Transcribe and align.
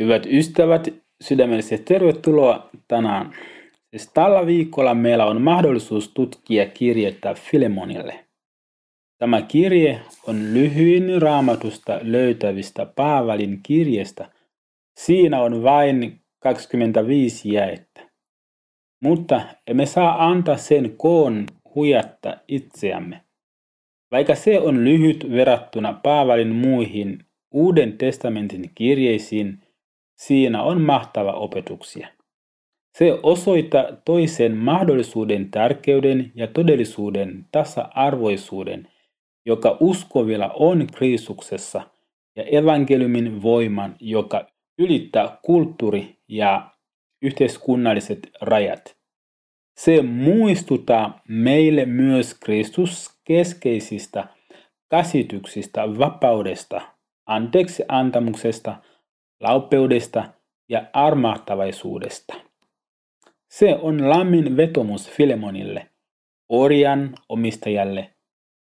Hyvät 0.00 0.26
ystävät, 0.26 0.88
sydämellisesti 1.20 1.84
tervetuloa 1.84 2.70
tänään. 2.88 3.32
Siis 3.90 4.10
tällä 4.14 4.46
viikolla 4.46 4.94
meillä 4.94 5.26
on 5.26 5.42
mahdollisuus 5.42 6.08
tutkia 6.14 6.66
kirjettä 6.66 7.34
Filemonille. 7.34 8.26
Tämä 9.18 9.42
kirje 9.42 10.00
on 10.26 10.54
lyhyin 10.54 11.22
raamatusta 11.22 11.98
löytävistä 12.02 12.86
Paavalin 12.86 13.60
kirjestä. 13.62 14.30
Siinä 14.98 15.40
on 15.40 15.62
vain 15.62 16.20
25 16.38 17.52
jäettä. 17.52 18.10
Mutta 19.02 19.40
emme 19.66 19.86
saa 19.86 20.26
antaa 20.26 20.56
sen 20.56 20.94
koon 20.96 21.46
huijatta 21.74 22.36
itseämme. 22.48 23.20
Vaikka 24.10 24.34
se 24.34 24.60
on 24.60 24.84
lyhyt 24.84 25.30
verrattuna 25.30 25.92
Paavalin 26.02 26.54
muihin 26.54 27.18
Uuden 27.50 27.98
testamentin 27.98 28.70
kirjeisiin, 28.74 29.58
siinä 30.16 30.62
on 30.62 30.80
mahtava 30.80 31.32
opetuksia. 31.32 32.08
Se 32.98 33.18
osoittaa 33.22 33.84
toisen 34.04 34.56
mahdollisuuden 34.56 35.50
tärkeyden 35.50 36.32
ja 36.34 36.46
todellisuuden 36.46 37.46
tasa-arvoisuuden, 37.52 38.88
joka 39.46 39.76
uskovilla 39.80 40.50
on 40.54 40.86
Kristuksessa, 40.96 41.82
ja 42.36 42.42
evankeliumin 42.42 43.42
voiman, 43.42 43.96
joka 44.00 44.46
ylittää 44.78 45.38
kulttuuri- 45.42 46.16
ja 46.28 46.70
yhteiskunnalliset 47.22 48.30
rajat. 48.40 48.96
Se 49.76 50.02
muistuttaa 50.02 51.20
meille 51.28 51.84
myös 51.84 52.34
Kristus 52.34 53.20
keskeisistä 53.24 54.28
käsityksistä 54.90 55.98
vapaudesta, 55.98 56.80
anteeksi 57.26 57.84
antamuksesta, 57.88 58.76
laupeudesta 59.40 60.24
ja 60.68 60.86
armahtavaisuudesta. 60.92 62.34
Se 63.50 63.74
on 63.74 64.10
lammin 64.10 64.56
vetomus 64.56 65.10
Filemonille, 65.10 65.90
orjan 66.48 67.14
omistajalle, 67.28 68.10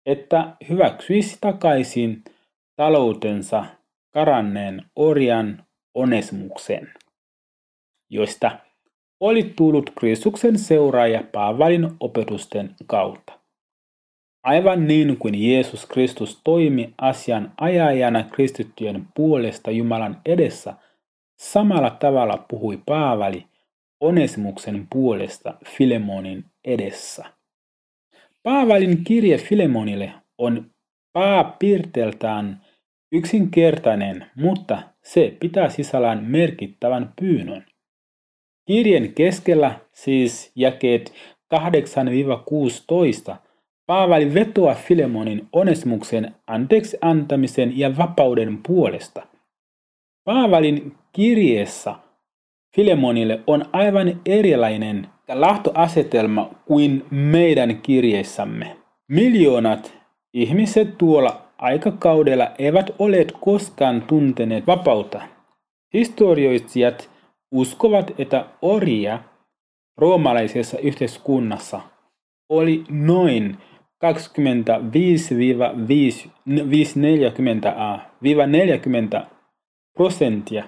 että 0.07 0.57
hyväksyisi 0.69 1.39
takaisin 1.41 2.25
taloutensa 2.77 3.65
karanneen 4.15 4.83
orjan 4.97 5.67
onesmuksen, 5.95 6.95
josta 8.11 8.59
oli 9.21 9.53
tullut 9.57 9.91
Kristuksen 10.01 10.59
seuraaja 10.59 11.25
Paavalin 11.33 11.91
opetusten 12.01 12.75
kautta. 12.87 13.42
Aivan 14.43 14.87
niin 14.87 15.17
kuin 15.17 15.51
Jeesus 15.51 15.87
Kristus 15.87 16.41
toimi 16.45 16.95
asian 16.99 17.53
ajajana 17.61 18.23
kristittyjen 18.23 19.07
puolesta 19.15 19.71
Jumalan 19.71 20.21
edessä, 20.27 20.75
samalla 21.39 21.91
tavalla 21.91 22.45
puhui 22.49 22.79
Paavali 22.87 23.47
Onesimuksen 24.01 24.87
puolesta 24.93 25.55
Filemonin 25.67 26.45
edessä. 26.65 27.25
Paavalin 28.43 29.05
kirje 29.05 29.39
Filemonille 29.39 30.13
on 30.39 30.71
pääpiirteeltään 31.13 32.65
yksinkertainen, 33.13 34.27
mutta 34.37 34.83
se 35.03 35.37
pitää 35.41 35.69
sisällään 35.69 36.25
merkittävän 36.25 37.13
pyynnön. 37.21 37.67
Kirjen 38.67 39.15
keskellä 39.15 39.81
siis 39.93 40.53
jakeet 40.57 41.13
8-16 41.55 43.37
Paavali 43.87 44.35
vetoaa 44.35 44.75
Filemonin 44.75 45.49
onesmuksen 45.53 46.35
anteeksi 46.47 46.99
antamisen 47.01 47.79
ja 47.79 47.97
vapauden 47.97 48.59
puolesta. 48.67 49.27
Paavalin 50.25 50.95
kirjeessä 51.13 51.95
Filemonille 52.77 53.41
on 53.47 53.65
aivan 53.73 54.21
erilainen 54.27 55.09
lähtöasetelma 55.29 56.51
kuin 56.65 57.07
meidän 57.11 57.77
kirjeissämme. 57.83 58.77
Miljoonat 59.09 59.95
ihmiset 60.35 60.99
tuolla 60.99 61.43
aikakaudella 61.59 62.49
eivät 62.59 62.91
ole 62.99 63.27
koskaan 63.41 64.03
tunteneet 64.03 64.67
vapautta. 64.67 65.23
Historioitsijat 65.95 67.11
uskovat, 67.53 68.21
että 68.21 68.45
orja 68.63 69.19
roomalaisessa 69.97 70.79
yhteiskunnassa 70.79 71.81
oli 72.49 72.85
noin 72.91 73.59
25-40 74.03 74.05
prosenttia 79.95 80.65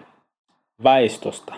väestöstä. 0.84 1.54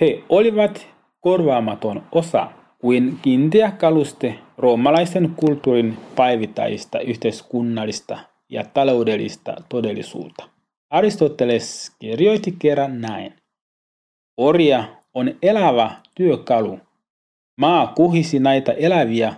He 0.00 0.22
olivat 0.28 0.86
korvaamaton 1.20 2.02
osa 2.12 2.50
kuin 2.78 3.18
kiinteä 3.22 3.70
kaluste 3.70 4.38
roomalaisen 4.58 5.32
kulttuurin 5.36 5.96
päivittäistä 6.16 6.98
yhteiskunnallista 6.98 8.18
ja 8.48 8.64
taloudellista 8.64 9.56
todellisuutta. 9.68 10.48
Aristoteles 10.90 11.96
kirjoitti 11.98 12.54
kerran 12.58 13.00
näin. 13.00 13.34
Orja 14.36 14.84
on 15.14 15.34
elävä 15.42 15.90
työkalu. 16.14 16.80
Maa 17.56 17.86
kuhisi 17.86 18.38
näitä 18.38 18.72
eläviä 18.72 19.34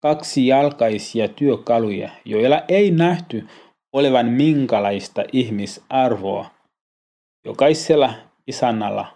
kaksijalkaisia 0.00 1.28
työkaluja, 1.28 2.10
joilla 2.24 2.62
ei 2.68 2.90
nähty 2.90 3.46
olevan 3.92 4.26
minkälaista 4.26 5.24
ihmisarvoa. 5.32 6.50
Jokaisella 7.44 8.14
isännalla 8.46 9.06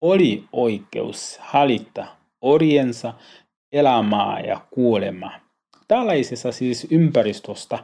oli 0.00 0.44
oikeus 0.52 1.38
hallita 1.40 2.06
orjensa 2.40 3.14
elämää 3.72 4.40
ja 4.40 4.60
kuolemaa. 4.70 5.40
Tällaisessa 5.88 6.52
siis 6.52 6.86
ympäristöstä 6.90 7.78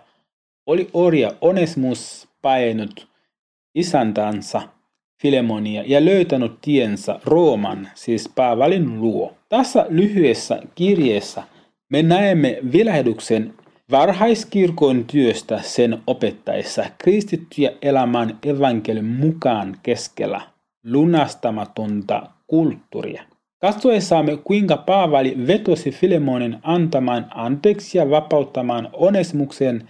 oli 0.66 0.91
orja 0.93 1.32
Onesmus 1.41 2.28
painut 2.43 3.09
isäntänsä 3.75 4.62
Filemonia 5.22 5.82
ja 5.87 6.04
löytänyt 6.04 6.53
tiensä 6.60 7.20
Rooman, 7.25 7.88
siis 7.94 8.28
Paavalin 8.34 9.00
luo. 9.00 9.37
Tässä 9.49 9.87
lyhyessä 9.88 10.62
kirjeessä 10.75 11.43
me 11.90 12.02
näemme 12.02 12.58
vilahduksen 12.72 13.54
varhaiskirkon 13.90 15.04
työstä 15.04 15.60
sen 15.62 15.98
opettaessa 16.06 16.84
kristittyjä 16.98 17.72
elämän 17.82 18.38
evankelium 18.42 19.06
mukaan 19.06 19.76
keskellä 19.82 20.40
lunastamatonta 20.84 22.22
kulttuuria. 22.46 23.22
Katsoessamme, 23.60 24.36
kuinka 24.36 24.76
Paavali 24.76 25.34
vetosi 25.46 25.90
Filemonin 25.90 26.56
antamaan 26.62 27.26
anteeksi 27.34 27.98
ja 27.98 28.10
vapauttamaan 28.10 28.88
onesmuksen, 28.92 29.88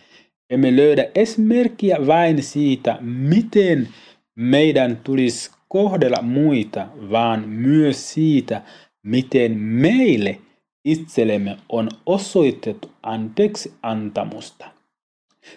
emme 0.51 0.77
löydä 0.77 1.07
esimerkkiä 1.15 2.07
vain 2.07 2.43
siitä, 2.43 2.99
miten 3.01 3.89
meidän 4.35 4.97
tulisi 5.05 5.51
kohdella 5.69 6.23
muita, 6.23 6.87
vaan 7.11 7.49
myös 7.49 8.13
siitä, 8.15 8.63
miten 9.03 9.59
meille– 9.59 10.39
itsellemme 10.85 11.57
on 11.69 11.89
osoitettu 12.07 12.91
anteeksi 13.03 13.75
antamusta. 13.83 14.67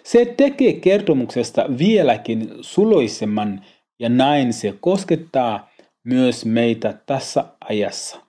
Se 0.02 0.24
tekee 0.36 0.72
kertomuksesta 0.72 1.66
vieläkin 1.78 2.50
suloisemman 2.60 3.64
ja 3.98 4.08
näin 4.08 4.52
se 4.52 4.74
koskettaa 4.80 5.70
myös 6.04 6.44
meitä 6.44 6.98
tässä 7.06 7.44
ajassa. 7.60 8.20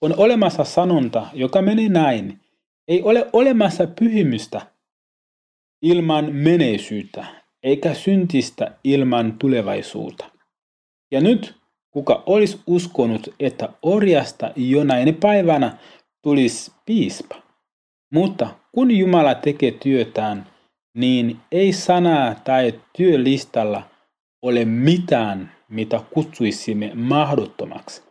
On 0.00 0.14
olemassa 0.16 0.64
sanonta, 0.64 1.26
joka 1.32 1.62
menee 1.62 1.88
näin. 1.88 2.40
Ei 2.88 3.02
ole 3.02 3.26
olemassa 3.32 3.86
pyhimystä 3.86 4.60
ilman 5.82 6.34
meneisyyttä, 6.34 7.26
eikä 7.62 7.94
syntistä 7.94 8.76
ilman 8.84 9.38
tulevaisuutta. 9.38 10.30
Ja 11.10 11.20
nyt 11.20 11.54
kuka 11.90 12.22
olisi 12.26 12.60
uskonut, 12.66 13.34
että 13.40 13.68
orjasta 13.82 14.52
jonain 14.56 15.14
päivänä 15.14 15.78
tulisi 16.26 16.72
piispa. 16.86 17.36
Mutta 18.12 18.48
kun 18.72 18.90
Jumala 18.90 19.34
tekee 19.34 19.70
työtään, 19.70 20.46
niin 20.94 21.40
ei 21.52 21.72
sanaa 21.72 22.34
tai 22.34 22.80
työlistalla 22.96 23.82
ole 24.42 24.64
mitään, 24.64 25.52
mitä 25.68 26.00
kutsuisimme 26.10 26.92
mahdottomaksi. 26.94 28.02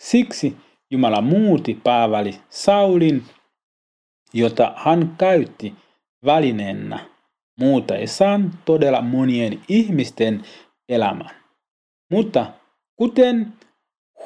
Siksi 0.00 0.56
Jumala 0.90 1.20
muuti 1.20 1.80
Paavali 1.84 2.34
Saulin, 2.48 3.24
jota 4.32 4.72
hän 4.76 5.14
käytti 5.18 5.74
välineenä 6.24 6.98
muutaessaan 7.60 8.50
todella 8.64 9.00
monien 9.00 9.60
ihmisten 9.68 10.42
elämän. 10.88 11.30
Mutta 12.10 12.46
kuten 12.96 13.52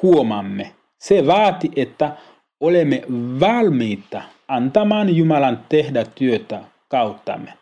huomaamme, 0.01 0.75
se 0.99 1.27
vaati, 1.27 1.71
että 1.75 2.17
olemme 2.63 3.01
valmiita 3.39 4.21
antamaan 4.47 5.15
Jumalan 5.15 5.65
tehdä 5.69 6.05
työtä 6.05 6.63
kauttamme. 6.87 7.53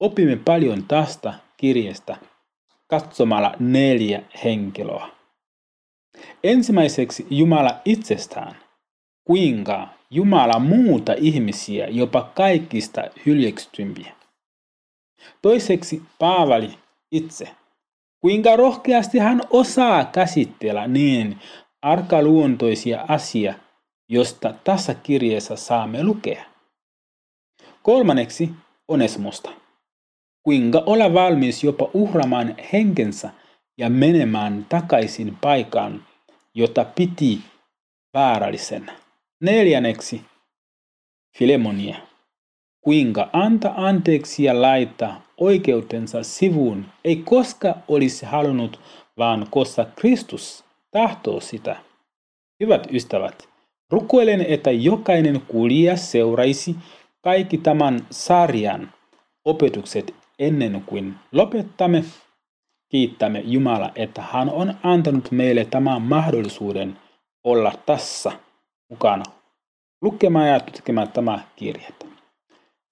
Opimme 0.00 0.36
paljon 0.36 0.84
tästä 0.88 1.34
kirjasta. 1.56 2.16
katsomalla 2.86 3.54
neljä 3.58 4.22
henkilöä. 4.44 5.06
Ensimmäiseksi 6.44 7.26
Jumala 7.30 7.80
itsestään, 7.84 8.56
kuinka 9.24 9.88
Jumala 10.10 10.58
muuta 10.58 11.14
ihmisiä 11.16 11.86
jopa 11.86 12.30
kaikista 12.34 13.02
hyljeksytympiä. 13.26 14.12
Toiseksi 15.42 16.02
Paavali 16.18 16.78
itse, 17.12 17.48
kuinka 18.20 18.56
rohkeasti 18.56 19.18
hän 19.18 19.40
osaa 19.50 20.04
käsitellä 20.04 20.86
niin 20.86 21.38
arkaluontoisia 21.82 23.04
asia, 23.08 23.54
josta 24.08 24.54
tässä 24.64 24.94
kirjeessä 24.94 25.56
saamme 25.56 26.04
lukea. 26.04 26.44
Kolmanneksi 27.82 28.50
Onesmosta. 28.88 29.50
Kuinka 30.42 30.82
olla 30.86 31.14
valmis 31.14 31.64
jopa 31.64 31.90
uhramaan 31.94 32.56
henkensä 32.72 33.30
ja 33.78 33.90
menemään 33.90 34.66
takaisin 34.68 35.36
paikan, 35.40 36.04
jota 36.54 36.84
piti 36.84 37.40
vaarallisena. 38.14 38.92
Neljänneksi 39.40 40.22
Filemonia. 41.38 41.96
Kuinka 42.80 43.30
anta 43.32 43.72
anteeksi 43.76 44.44
ja 44.44 44.62
laittaa 44.62 45.22
oikeutensa 45.36 46.22
sivuun 46.22 46.86
ei 47.04 47.16
koska 47.16 47.74
olisi 47.88 48.26
halunnut, 48.26 48.80
vaan 49.18 49.46
koska 49.50 49.84
Kristus 49.96 50.64
tahtoo 50.90 51.40
sitä. 51.40 51.76
Hyvät 52.60 52.86
ystävät, 52.92 53.48
rukoilen, 53.92 54.44
että 54.48 54.70
jokainen 54.70 55.42
kuulija 55.48 55.96
seuraisi 55.96 56.76
kaikki 57.20 57.58
tämän 57.58 58.06
sarjan 58.10 58.92
opetukset 59.44 60.14
ennen 60.38 60.82
kuin 60.86 61.14
lopettamme. 61.32 62.04
Kiittämme 62.88 63.40
Jumala, 63.44 63.90
että 63.94 64.22
hän 64.22 64.50
on 64.50 64.74
antanut 64.82 65.30
meille 65.30 65.64
tämän 65.64 66.02
mahdollisuuden 66.02 66.98
olla 67.44 67.72
tässä 67.86 68.32
mukana 68.90 69.24
lukemaan 70.02 70.48
ja 70.48 70.60
tutkimaan 70.60 71.08
tämä 71.08 71.38
kirjettä. 71.56 72.06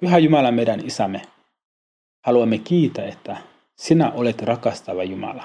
Pyhä 0.00 0.18
Jumala 0.18 0.52
meidän 0.52 0.86
isämme, 0.86 1.22
haluamme 2.26 2.58
kiittää, 2.58 3.06
että 3.06 3.36
sinä 3.76 4.10
olet 4.10 4.42
rakastava 4.42 5.04
Jumala. 5.04 5.44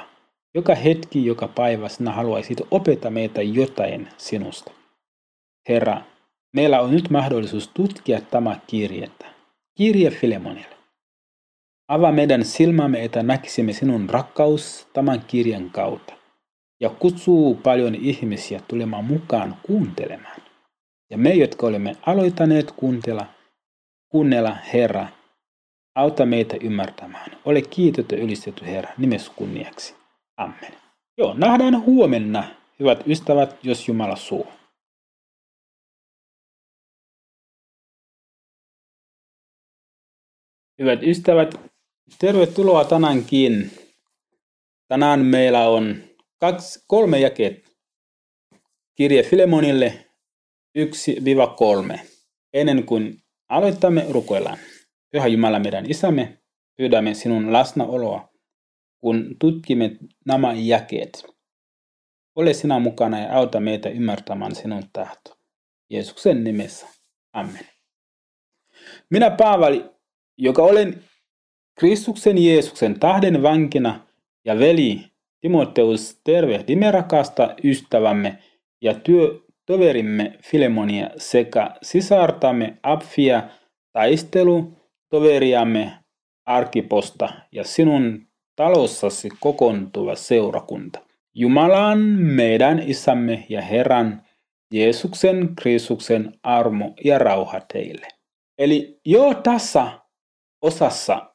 Joka 0.54 0.76
hetki, 0.76 1.26
joka 1.26 1.48
päivä 1.48 1.90
sinä 1.90 2.12
haluaisit 2.12 2.62
opettaa 2.72 3.12
meitä 3.12 3.42
jotain 3.42 4.08
sinusta. 4.18 4.72
Herra, 5.70 6.02
meillä 6.54 6.82
on 6.82 6.92
nyt 6.92 7.10
mahdollisuus 7.10 7.68
tutkia 7.74 8.22
tämä 8.22 8.60
kirjettä. 8.68 9.26
Kirje 9.78 10.10
Filemonille. 10.10 10.76
Avaa 11.88 12.12
meidän 12.12 12.46
silmämme, 12.46 13.04
että 13.04 13.24
näkisimme 13.24 13.74
sinun 13.74 14.10
rakkaus 14.10 14.88
tämän 14.94 15.22
kirjan 15.28 15.70
kautta 15.70 16.14
ja 16.80 16.90
kutsuu 16.90 17.56
paljon 17.56 17.96
ihmisiä 17.96 18.62
tulemaan 18.68 19.06
mukaan 19.06 19.58
kuuntelemaan. 19.64 20.42
Ja 21.10 21.18
me, 21.18 21.30
jotka 21.30 21.68
olemme 21.68 21.96
aloittaneet 22.06 22.72
kuuntella, 22.72 23.26
kuunnella 24.10 24.58
Herra, 24.74 25.08
auta 25.96 26.26
meitä 26.26 26.58
ymmärtämään. 26.62 27.32
Ole 27.46 27.62
kiitetty 27.62 28.16
ylistetty 28.16 28.66
Herra, 28.66 28.90
nimes 28.98 29.30
kunniaksi. 29.30 29.96
Amen. 30.38 30.74
Joo, 31.18 31.34
nähdään 31.34 31.86
huomenna, 31.86 32.44
hyvät 32.80 33.08
ystävät, 33.08 33.58
jos 33.64 33.88
Jumala 33.88 34.16
suu. 34.16 34.48
Hyvät 40.80 41.04
ystävät, 41.04 41.56
tervetuloa 42.20 42.86
tänäänkin. 42.86 43.72
Tänään 44.88 45.20
meillä 45.20 45.70
on 45.70 46.04
kaksi, 46.40 46.84
kolme 46.88 47.20
jakeet. 47.20 47.76
Kirje 48.96 49.24
Filemonille 49.24 50.06
1-3. 51.96 52.00
Ennen 52.54 52.84
kuin 52.84 53.18
aloitamme, 53.50 54.06
rukoillaan. 54.10 54.58
Pyhä 55.12 55.28
Jumala 55.28 55.60
meidän 55.60 55.92
isämme, 55.92 56.40
pyydämme 56.78 57.14
sinun 57.14 57.54
läsnäoloa, 57.54 58.30
kun 59.00 59.36
tutkimme 59.40 59.98
nämä 60.26 60.54
jakeet. 60.54 61.26
Ole 62.36 62.54
sinä 62.54 62.80
mukana 62.80 63.20
ja 63.20 63.38
auta 63.38 63.60
meitä 63.60 63.90
ymmärtämään 63.90 64.56
sinun 64.56 64.84
tahto. 64.94 65.38
Jeesuksen 65.90 66.44
nimessä. 66.44 66.88
Amen. 67.34 67.68
Minä 69.10 69.30
Paavali, 69.30 69.95
joka 70.38 70.64
olen 70.64 71.04
Kristuksen 71.80 72.38
Jeesuksen 72.38 73.00
tahden 73.00 73.44
vankina 73.44 74.00
ja 74.46 74.60
veli 74.60 75.06
Timoteus 75.42 76.20
tervehdimme 76.24 76.92
rakasta 76.92 77.56
ystävämme 77.64 78.38
ja 78.82 78.94
työtoverimme 78.94 80.38
Filemonia 80.44 81.10
sekä 81.18 81.72
sisartamme 81.82 82.78
Apfia 82.84 83.44
taistelu 83.94 84.74
toveriamme 85.10 85.92
Arkiposta 86.46 87.30
ja 87.52 87.64
sinun 87.64 88.28
talossasi 88.56 89.30
kokoontuva 89.40 90.16
seurakunta. 90.16 91.00
Jumalan 91.34 92.00
meidän 92.20 92.80
isämme 92.80 93.46
ja 93.50 93.62
Herran 93.62 94.22
Jeesuksen 94.74 95.56
Kristuksen 95.62 96.34
armo 96.44 96.94
ja 97.04 97.20
rauha 97.20 97.62
teille. 97.74 98.08
Eli 98.58 99.00
jo 99.06 99.34
tässä 99.34 99.88
osassa, 100.66 101.32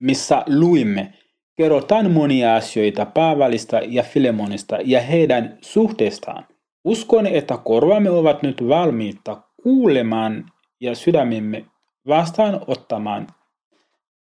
missä 0.00 0.42
luimme, 0.46 1.12
kerrotaan 1.56 2.10
monia 2.10 2.54
asioita 2.54 3.06
Paavalista 3.06 3.80
ja 3.86 4.02
Filemonista 4.02 4.78
ja 4.84 5.00
heidän 5.00 5.58
suhteestaan. 5.60 6.46
Uskon, 6.84 7.26
että 7.26 7.56
korvamme 7.56 8.10
ovat 8.10 8.42
nyt 8.42 8.68
valmiita 8.68 9.42
kuulemaan 9.62 10.52
ja 10.80 10.94
sydämemme 10.94 11.64
vastaanottamaan 12.08 13.26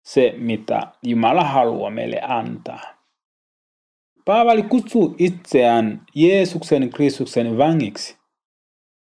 se, 0.03 0.33
mitä 0.38 0.88
Jumala 1.03 1.43
haluaa 1.43 1.91
meille 1.91 2.21
antaa. 2.27 2.81
Paavali 4.25 4.63
kutsuu 4.63 5.15
itseään 5.19 6.01
Jeesuksen 6.15 6.89
Kristuksen 6.89 7.57
vangiksi. 7.57 8.20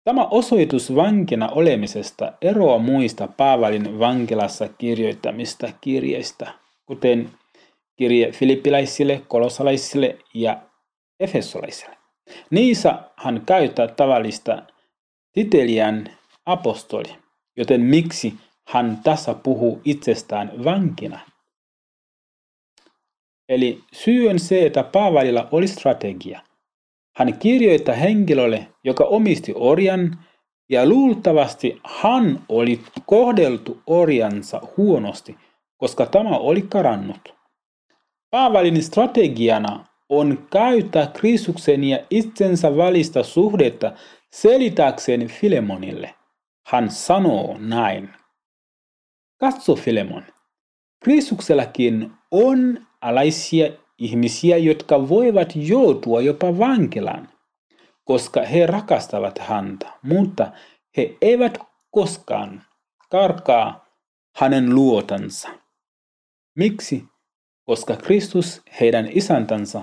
Tämä 0.09 0.25
osoitus 0.25 0.95
vankina 0.95 1.49
olemisesta 1.49 2.33
eroaa 2.41 2.77
muista 2.77 3.27
Paavalin 3.27 3.99
vankilassa 3.99 4.69
kirjoittamista 4.77 5.69
kirjeistä, 5.81 6.53
kuten 6.85 7.29
kirje 7.95 8.31
filippiläisille, 8.31 9.21
kolosalaisille 9.27 10.17
ja 10.33 10.61
efesolaisille. 11.19 11.97
Niissä 12.49 12.99
hän 13.15 13.41
käyttää 13.45 13.87
tavallista 13.87 14.63
titeliän 15.31 16.17
apostoli, 16.45 17.15
joten 17.57 17.81
miksi 17.81 18.33
hän 18.67 18.99
tässä 19.03 19.33
puhuu 19.33 19.81
itsestään 19.85 20.63
vankina? 20.63 21.19
Eli 23.49 23.83
syy 23.93 24.29
on 24.29 24.39
se, 24.39 24.65
että 24.65 24.83
Paavalilla 24.83 25.47
oli 25.51 25.67
strategia. 25.67 26.48
Hän 27.19 27.39
kirjoittaa 27.39 27.95
henkilölle, 27.95 28.67
joka 28.83 29.03
omisti 29.03 29.53
orjan, 29.55 30.17
ja 30.69 30.85
luultavasti 30.85 31.81
hän 32.01 32.41
oli 32.49 32.81
kohdeltu 33.05 33.81
orjansa 33.87 34.61
huonosti, 34.77 35.37
koska 35.77 36.05
tämä 36.05 36.37
oli 36.37 36.61
karannut. 36.61 37.35
Paavalin 38.31 38.83
strategiana 38.83 39.85
on 40.09 40.47
käyttää 40.51 41.07
Kristuksen 41.07 41.83
ja 41.83 41.99
itsensä 42.09 42.77
välistä 42.77 43.23
suhdetta 43.23 43.91
selitäkseen 44.31 45.27
Filemonille. 45.27 46.15
Hän 46.67 46.91
sanoo 46.91 47.57
näin. 47.57 48.09
Katso 49.39 49.75
Filemon, 49.75 50.23
Kristuksellakin 51.03 52.11
on 52.31 52.87
alaisia 53.01 53.71
ihmisiä, 53.99 54.57
jotka 54.57 55.09
voivat 55.09 55.53
joutua 55.55 56.21
jopa 56.21 56.57
vankilaan, 56.57 57.29
koska 58.03 58.41
he 58.41 58.65
rakastavat 58.65 59.39
häntä, 59.39 59.93
mutta 60.03 60.51
he 60.97 61.17
eivät 61.21 61.57
koskaan 61.91 62.63
karkaa 63.09 63.85
hänen 64.35 64.75
luotansa. 64.75 65.49
Miksi? 66.55 67.03
Koska 67.65 67.95
Kristus, 67.95 68.61
heidän 68.79 69.09
isäntänsä, 69.11 69.81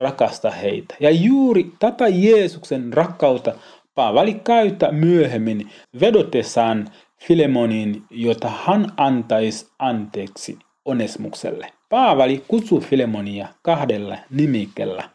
rakastaa 0.00 0.50
heitä. 0.50 0.94
Ja 1.00 1.10
juuri 1.10 1.72
tätä 1.78 2.08
Jeesuksen 2.08 2.92
rakkautta 2.92 3.54
Paavali 3.94 4.34
käyttää 4.34 4.92
myöhemmin 4.92 5.70
vedotessaan 6.00 6.88
Filemonin, 7.20 8.04
jota 8.10 8.48
hän 8.64 8.92
antaisi 8.96 9.66
anteeksi 9.78 10.58
Onesmukselle. 10.84 11.77
Paavali 11.88 12.44
kutsuu 12.48 12.80
Filemonia 12.80 13.48
kahdella 13.62 14.16
nimikellä, 14.30 15.10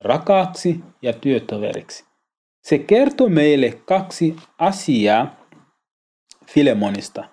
rakaaksi 0.00 0.80
ja 1.02 1.12
työtoveriksi. 1.12 2.04
Se 2.62 2.78
kertoo 2.78 3.28
meille 3.28 3.70
kaksi 3.84 4.36
asiaa 4.58 5.36
Filemonista. 6.46 7.24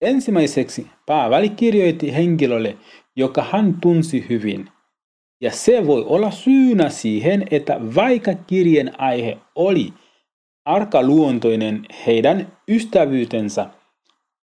Ensimmäiseksi 0.00 0.86
Paavali 1.06 1.48
kirjoitti 1.48 2.14
henkilölle, 2.14 2.76
joka 3.16 3.46
hän 3.50 3.76
tunsi 3.80 4.26
hyvin, 4.28 4.68
Ja 5.40 5.50
se 5.50 5.86
voi 5.86 6.04
olla 6.06 6.30
syynä 6.30 6.88
siihen, 6.88 7.44
että 7.50 7.80
vaikka 7.94 8.34
kirjeen 8.34 9.00
aihe 9.00 9.38
oli 9.54 9.92
arkaluontoinen 10.64 11.86
heidän 12.06 12.58
ystävyytensä, 12.68 13.66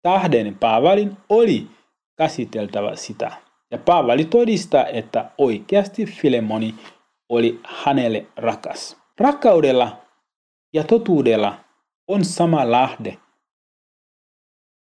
tahden 0.02 0.56
Paavalin 0.61 1.16
oli 1.28 1.66
käsiteltävä 2.16 2.97
sitä. 2.97 3.46
Ja 3.71 3.79
Paavali 3.79 4.25
todistaa, 4.25 4.87
että 4.87 5.31
oikeasti 5.39 6.07
Filemoni 6.07 6.75
oli 7.29 7.61
hänelle 7.65 8.27
rakas. 8.37 8.97
Rakkaudella 9.19 9.97
ja 10.73 10.85
totuudella 10.85 11.59
on 12.09 12.25
sama 12.25 12.71
lahde. 12.71 13.19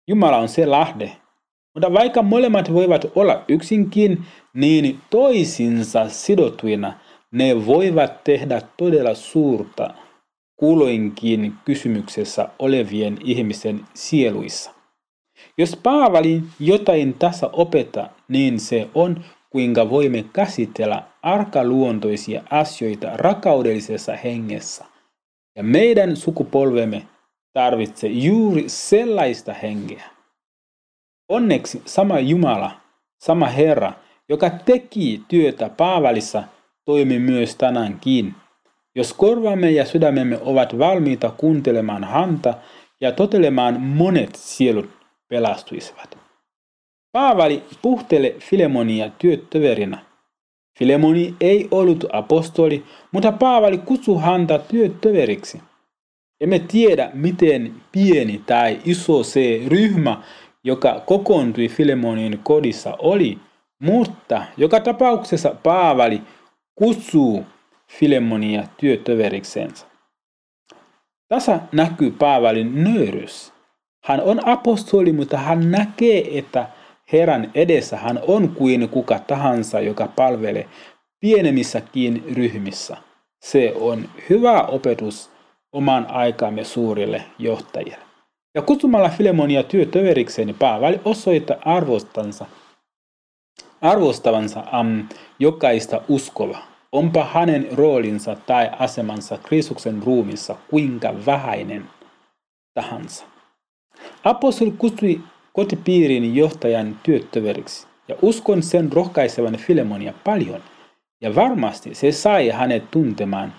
Jumala 0.08 0.38
on 0.38 0.50
se 0.50 0.66
lahde. 0.66 1.12
Mutta 1.76 1.94
vaikka 1.94 2.22
molemmat 2.22 2.74
voivat 2.74 3.06
olla 3.16 3.44
yksinkin, 3.48 4.26
niin 4.54 5.00
toisinsa 5.10 6.10
sidottuina 6.10 7.00
ne 7.32 7.66
voivat 7.66 8.24
tehdä 8.24 8.62
todella 8.78 9.14
suurta 9.14 9.94
kulloinkin 10.56 11.54
kysymyksessä 11.66 12.50
olevien 12.60 13.18
ihmisen 13.24 13.86
sieluissa. 13.94 14.73
Jos 15.58 15.76
Paavali 15.84 16.44
jotain 16.60 17.14
tässä 17.14 17.50
opettaa, 17.54 18.10
niin 18.28 18.60
se 18.60 18.90
on, 18.96 19.24
kuinka 19.50 19.90
voimme 19.90 20.26
käsitellä 20.34 21.04
arkaluontoisia 21.22 22.44
asioita 22.50 23.10
rakaudellisessa 23.14 24.16
hengessä. 24.16 24.86
Ja 25.56 25.64
meidän 25.64 26.16
sukupolvemme 26.16 27.08
tarvitsee 27.54 28.10
juuri 28.10 28.64
sellaista 28.68 29.54
henkeä. 29.54 30.04
Onneksi 31.30 31.82
sama 31.86 32.20
Jumala, 32.20 32.72
sama 33.20 33.48
Herra, 33.48 33.94
joka 34.30 34.50
teki 34.50 35.22
työtä 35.28 35.70
Paavalissa, 35.70 36.44
toimii 36.86 37.20
myös 37.20 37.56
tänäänkin. 37.56 38.36
Jos 38.96 39.14
korvamme 39.14 39.72
ja 39.72 39.86
sydämemme 39.86 40.40
ovat 40.42 40.80
valmiita 40.80 41.32
kuuntelemaan 41.38 42.04
häntä 42.04 42.54
ja 43.02 43.12
totelemaan 43.12 43.82
monet 43.82 44.36
sielut 44.36 45.03
pelastuisivat. 45.34 46.18
Paavali 47.12 47.64
puhtele 47.82 48.36
Filemonia 48.40 49.10
työtöverina. 49.18 49.98
Filemoni 50.80 51.36
ei 51.42 51.68
ollut 51.72 52.06
apostoli, 52.14 52.84
mutta 53.12 53.32
Paavali 53.32 53.78
kutsui 53.78 54.22
häntä 54.22 54.60
työtöveriksi. 54.60 55.62
Emme 56.42 56.60
tiedä, 56.60 57.12
miten 57.14 57.74
pieni 57.92 58.44
tai 58.46 58.80
iso 58.86 59.24
se 59.24 59.62
ryhmä, 59.68 60.22
joka 60.64 61.00
kokoontui 61.06 61.68
Filemonin 61.68 62.40
kodissa 62.44 62.96
oli, 63.00 63.40
mutta 63.80 64.46
joka 64.58 64.80
tapauksessa 64.80 65.56
Paavali 65.64 66.22
kutsuu 66.76 67.46
Filemonia 67.88 68.64
työtöveriksensä. 68.78 69.86
Tässä 71.28 71.60
näkyy 71.72 72.12
Paavalin 72.12 72.84
nöyrys. 72.84 73.53
Hän 74.04 74.22
on 74.22 74.48
apostoli, 74.48 75.12
mutta 75.12 75.38
hän 75.38 75.72
näkee, 75.72 76.38
että 76.38 76.68
Herran 77.14 77.52
edessä 77.56 77.98
hän 77.98 78.20
on 78.28 78.50
kuin 78.50 78.90
kuka 78.90 79.20
tahansa, 79.20 79.80
joka 79.80 80.08
palvelee 80.08 80.68
pienemmissäkin 81.20 82.24
ryhmissä. 82.36 82.98
Se 83.44 83.74
on 83.80 84.10
hyvä 84.30 84.62
opetus 84.62 85.30
oman 85.74 86.06
aikamme 86.10 86.64
suurille 86.64 87.24
johtajille. 87.40 87.98
Ja 88.56 88.62
kutsumalla 88.62 89.10
Filemonia 89.10 89.64
työtöverikseen 89.64 90.56
Paavali 90.60 91.02
osoittaa 91.06 91.58
arvostansa, 91.66 92.46
arvostavansa 93.82 94.64
am, 94.72 95.08
jokaista 95.40 96.02
uskova. 96.10 96.58
Onpa 96.92 97.24
hänen 97.24 97.68
roolinsa 97.72 98.36
tai 98.36 98.70
asemansa 98.80 99.38
Kristuksen 99.38 100.04
ruumissa 100.04 100.56
kuinka 100.70 101.14
vähäinen 101.26 101.90
tahansa. 102.74 103.26
Apostoli 104.24 104.72
kutsui 104.78 105.22
kotipiirin 105.54 106.36
johtajan 106.36 107.00
työtöveriksi 107.04 107.88
ja 108.08 108.16
uskon 108.22 108.64
sen 108.64 108.94
rohkaisevan 108.94 109.58
Filemonia 109.58 110.14
paljon. 110.24 110.64
Ja 111.22 111.36
varmasti 111.36 111.96
se 111.96 112.12
sai 112.12 112.50
hänet 112.50 112.92
tuntemaan, 112.92 113.54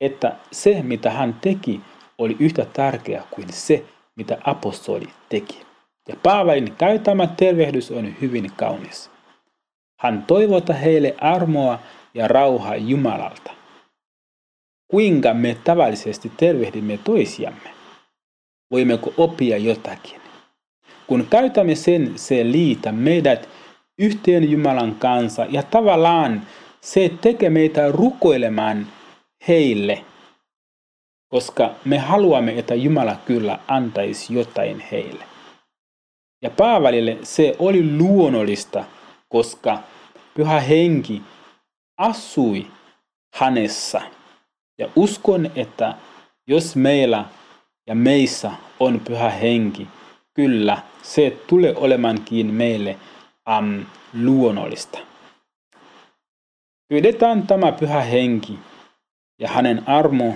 että 0.00 0.36
se 0.52 0.82
mitä 0.82 1.10
hän 1.10 1.34
teki 1.40 1.80
oli 2.18 2.36
yhtä 2.38 2.66
tärkeää 2.72 3.24
kuin 3.30 3.46
se, 3.52 3.84
mitä 4.16 4.38
apostoli 4.44 5.08
teki. 5.28 5.62
Ja 6.08 6.16
Paavalin 6.22 6.74
käyttämä 6.78 7.26
tervehdys 7.26 7.90
on 7.90 8.14
hyvin 8.20 8.50
kaunis. 8.56 9.10
Hän 10.00 10.24
toivota 10.26 10.72
heille 10.72 11.14
armoa 11.20 11.78
ja 12.14 12.28
rauhaa 12.28 12.76
Jumalalta. 12.76 13.52
Kuinka 14.90 15.34
me 15.34 15.56
tavallisesti 15.64 16.32
tervehdimme 16.36 16.98
toisiamme? 17.04 17.77
Voimmeko 18.70 19.14
oppia 19.16 19.56
jotakin? 19.56 20.20
Kun 21.06 21.26
käytämme 21.30 21.74
sen, 21.74 22.12
se 22.16 22.44
liitä 22.44 22.92
meidät 22.92 23.48
yhteen 23.98 24.50
Jumalan 24.50 24.94
kanssa 24.94 25.46
ja 25.50 25.62
tavallaan 25.62 26.42
se 26.80 27.10
tekee 27.20 27.50
meitä 27.50 27.92
rukoilemaan 27.92 28.86
heille, 29.48 30.04
koska 31.28 31.74
me 31.84 31.98
haluamme, 31.98 32.58
että 32.58 32.74
Jumala 32.74 33.16
kyllä 33.24 33.58
antaisi 33.68 34.34
jotain 34.34 34.80
heille. 34.80 35.24
Ja 36.42 36.50
Paavalille 36.50 37.18
se 37.22 37.56
oli 37.58 37.96
luonnollista, 37.96 38.84
koska 39.28 39.78
pyhä 40.34 40.60
henki 40.60 41.22
asui 41.98 42.66
hänessä. 43.34 44.00
Ja 44.78 44.88
uskon, 44.96 45.50
että 45.56 45.94
jos 46.46 46.76
meillä 46.76 47.24
ja 47.88 47.94
meissä 47.94 48.50
on 48.80 49.00
pyhä 49.00 49.30
henki, 49.30 49.88
kyllä 50.34 50.78
se 51.02 51.36
tulee 51.46 51.74
olemaankin 51.76 52.54
meille 52.54 52.96
am, 53.44 53.84
luonnollista. 54.22 54.98
Pyydetään 56.88 57.46
tämä 57.46 57.72
pyhä 57.72 58.00
henki 58.00 58.58
ja 59.40 59.48
hänen 59.48 59.88
armo 59.88 60.34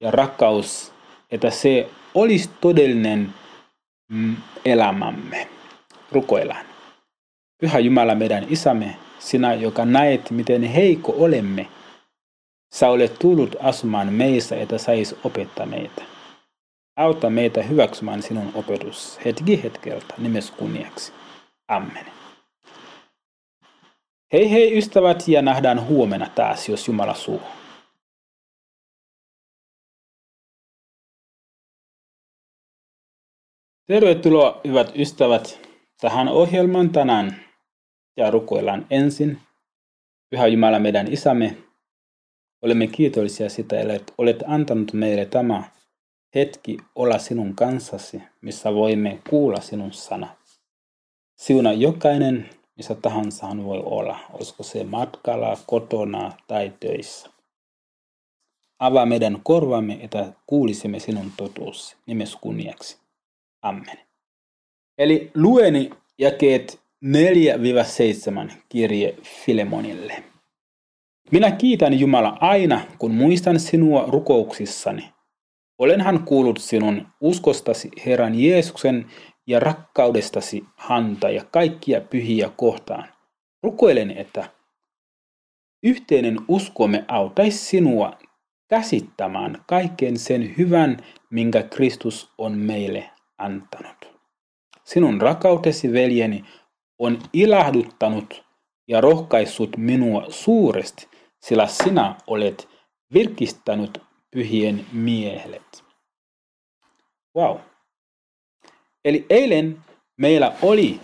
ja 0.00 0.10
rakkaus, 0.10 0.92
että 1.30 1.50
se 1.50 1.90
olisi 2.14 2.50
todellinen 2.60 3.34
mm, 4.08 4.36
elämämme. 4.64 5.48
Rukoillaan. 6.12 6.66
Pyhä 7.60 7.78
Jumala 7.78 8.14
meidän 8.14 8.46
isämme, 8.48 8.96
sinä, 9.18 9.54
joka 9.54 9.84
näet, 9.84 10.30
miten 10.30 10.62
heikko 10.62 11.14
olemme, 11.18 11.68
sä 12.74 12.88
olet 12.88 13.18
tullut 13.18 13.56
asumaan 13.60 14.12
meissä, 14.12 14.56
että 14.56 14.78
sais 14.78 15.14
opettaa 15.24 15.66
meitä. 15.66 16.13
Auta 16.96 17.30
meitä 17.30 17.62
hyväksymään 17.62 18.22
sinun 18.22 18.52
opetus 18.54 19.20
hetki 19.24 19.62
hetkeltä 19.62 20.14
nimes 20.18 20.50
kunniaksi. 20.50 21.12
Amen. 21.68 22.06
Hei 24.32 24.50
hei 24.50 24.78
ystävät 24.78 25.28
ja 25.28 25.42
nähdään 25.42 25.86
huomenna 25.86 26.28
taas, 26.34 26.68
jos 26.68 26.88
Jumala 26.88 27.14
suu. 27.14 27.42
Tervetuloa 33.86 34.60
hyvät 34.66 34.92
ystävät 34.96 35.60
tähän 36.00 36.28
ohjelmaan 36.28 36.90
tänään 36.90 37.44
ja 38.16 38.30
rukoillaan 38.30 38.86
ensin. 38.90 39.40
Pyhä 40.30 40.46
Jumala 40.46 40.78
meidän 40.78 41.12
isämme, 41.12 41.56
olemme 42.62 42.86
kiitollisia 42.86 43.48
sitä, 43.48 43.80
että 43.80 44.12
olet 44.18 44.42
antanut 44.46 44.92
meille 44.92 45.26
tämä 45.26 45.70
hetki 46.34 46.76
olla 46.94 47.18
sinun 47.18 47.54
kanssasi, 47.54 48.22
missä 48.40 48.74
voimme 48.74 49.18
kuulla 49.30 49.60
sinun 49.60 49.92
sana. 49.92 50.36
Siuna 51.36 51.72
jokainen, 51.72 52.50
missä 52.76 52.94
tahansa 52.94 53.46
hän 53.46 53.64
voi 53.64 53.82
olla, 53.84 54.18
olisiko 54.32 54.62
se 54.62 54.84
matkalla, 54.84 55.58
kotona 55.66 56.32
tai 56.46 56.72
töissä. 56.80 57.30
Avaa 58.78 59.06
meidän 59.06 59.40
korvamme, 59.42 59.98
että 60.02 60.32
kuulisimme 60.46 60.98
sinun 60.98 61.32
totuus 61.36 61.96
nimes 62.06 62.36
kunniaksi. 62.36 62.98
Amen. 63.62 63.98
Eli 64.98 65.30
lueni 65.34 65.90
jakeet 66.18 66.80
4-7 68.48 68.52
kirje 68.68 69.14
Filemonille. 69.22 70.22
Minä 71.30 71.50
kiitän 71.50 72.00
Jumala 72.00 72.36
aina, 72.40 72.80
kun 72.98 73.10
muistan 73.10 73.60
sinua 73.60 74.04
rukouksissani. 74.08 75.14
Olenhan 75.78 76.24
kuullut 76.24 76.58
sinun 76.58 77.06
uskostasi 77.20 77.90
Herran 78.06 78.34
Jeesuksen 78.34 79.06
ja 79.46 79.60
rakkaudestasi 79.60 80.64
häntä 80.76 81.30
ja 81.30 81.44
kaikkia 81.50 82.00
pyhiä 82.00 82.50
kohtaan. 82.56 83.08
Rukoilen, 83.62 84.10
että 84.10 84.50
yhteinen 85.82 86.38
uskomme 86.48 87.04
autaisi 87.08 87.58
sinua 87.58 88.12
käsittämään 88.68 89.64
kaiken 89.66 90.18
sen 90.18 90.54
hyvän, 90.58 90.96
minkä 91.30 91.62
Kristus 91.62 92.30
on 92.38 92.58
meille 92.58 93.10
antanut. 93.38 94.14
Sinun 94.84 95.20
rakkautesi, 95.20 95.92
veljeni, 95.92 96.44
on 96.98 97.18
ilahduttanut 97.32 98.44
ja 98.88 99.00
rohkaissut 99.00 99.76
minua 99.76 100.26
suuresti, 100.28 101.08
sillä 101.40 101.66
sinä 101.66 102.14
olet 102.26 102.68
virkistänyt 103.14 104.02
pyhien 104.34 104.86
miehet. 104.92 105.84
Wow. 107.36 107.56
Eli 109.04 109.26
eilen 109.30 109.78
meillä 110.16 110.52
oli 110.62 111.00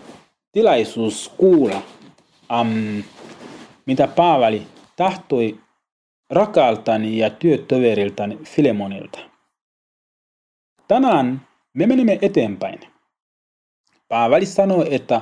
tilaisuus 0.51 1.33
kuulla, 1.37 1.81
um, 2.59 3.03
mitä 3.85 4.07
Paavali 4.07 4.67
tahtoi 4.95 5.59
rakaltani 6.29 7.17
ja 7.17 7.29
työtoveriltani 7.29 8.37
Filemonilta. 8.43 9.19
Tänään 10.87 11.47
me 11.73 11.87
menemme 11.87 12.19
eteenpäin. 12.21 12.79
Paavali 14.07 14.45
sanoi, 14.45 14.95
että 14.95 15.21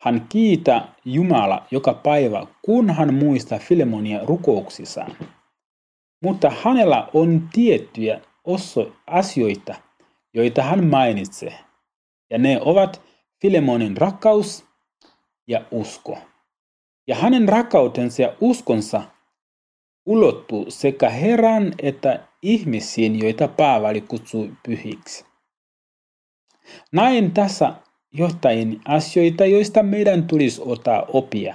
hän 0.00 0.26
kiitä 0.28 0.88
Jumala 1.04 1.66
joka 1.70 1.94
päivä, 1.94 2.46
kun 2.62 2.90
hän 2.90 3.14
muistaa 3.14 3.58
Filemonia 3.58 4.20
rukouksissaan. 4.24 5.16
Mutta 6.22 6.50
hänellä 6.62 7.08
on 7.14 7.48
tiettyjä 7.52 8.20
oso 8.44 8.92
asioita, 9.06 9.74
joita 10.34 10.62
hän 10.62 10.86
mainitsee. 10.86 11.58
Ja 12.30 12.38
ne 12.38 12.60
ovat 12.60 13.02
Filemonin 13.42 13.96
rakkaus 13.96 14.64
ja 15.48 15.64
usko. 15.70 16.18
Ja 17.06 17.16
hänen 17.16 17.48
rakkautensa 17.48 18.22
ja 18.22 18.34
uskonsa 18.40 19.02
ulottuu 20.06 20.66
sekä 20.68 21.10
Herran 21.10 21.72
että 21.82 22.28
ihmisiin, 22.42 23.18
joita 23.18 23.48
Paavali 23.48 24.00
kutsui 24.00 24.52
pyhiksi. 24.66 25.24
Näin 26.92 27.32
tässä 27.32 27.72
jotain 28.12 28.80
asioita, 28.84 29.46
joista 29.46 29.82
meidän 29.82 30.26
tulisi 30.26 30.62
ottaa 30.64 31.02
opia. 31.12 31.54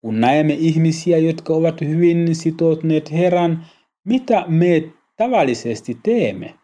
Kun 0.00 0.20
näemme 0.20 0.54
ihmisiä, 0.54 1.18
jotka 1.18 1.52
ovat 1.52 1.80
hyvin 1.80 2.34
sitoutuneet 2.34 3.12
Herran, 3.12 3.66
mitä 4.04 4.44
me 4.48 4.92
tavallisesti 5.16 5.98
teemme? 6.02 6.54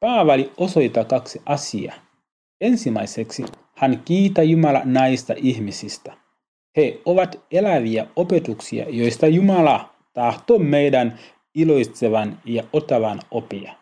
Paavali 0.00 0.52
osoittaa 0.56 1.04
kaksi 1.04 1.42
asiaa. 1.46 1.94
Ensimmäiseksi 2.60 3.44
hän 3.76 4.02
kiitä 4.04 4.42
Jumala 4.42 4.80
näistä 4.84 5.34
ihmisistä. 5.36 6.16
He 6.76 7.00
ovat 7.04 7.40
eläviä 7.50 8.06
opetuksia, 8.16 8.86
joista 8.88 9.26
Jumala 9.26 9.94
tahtoo 10.12 10.58
meidän 10.58 11.18
iloitsevan 11.54 12.40
ja 12.44 12.62
otavan 12.72 13.20
opia. 13.30 13.74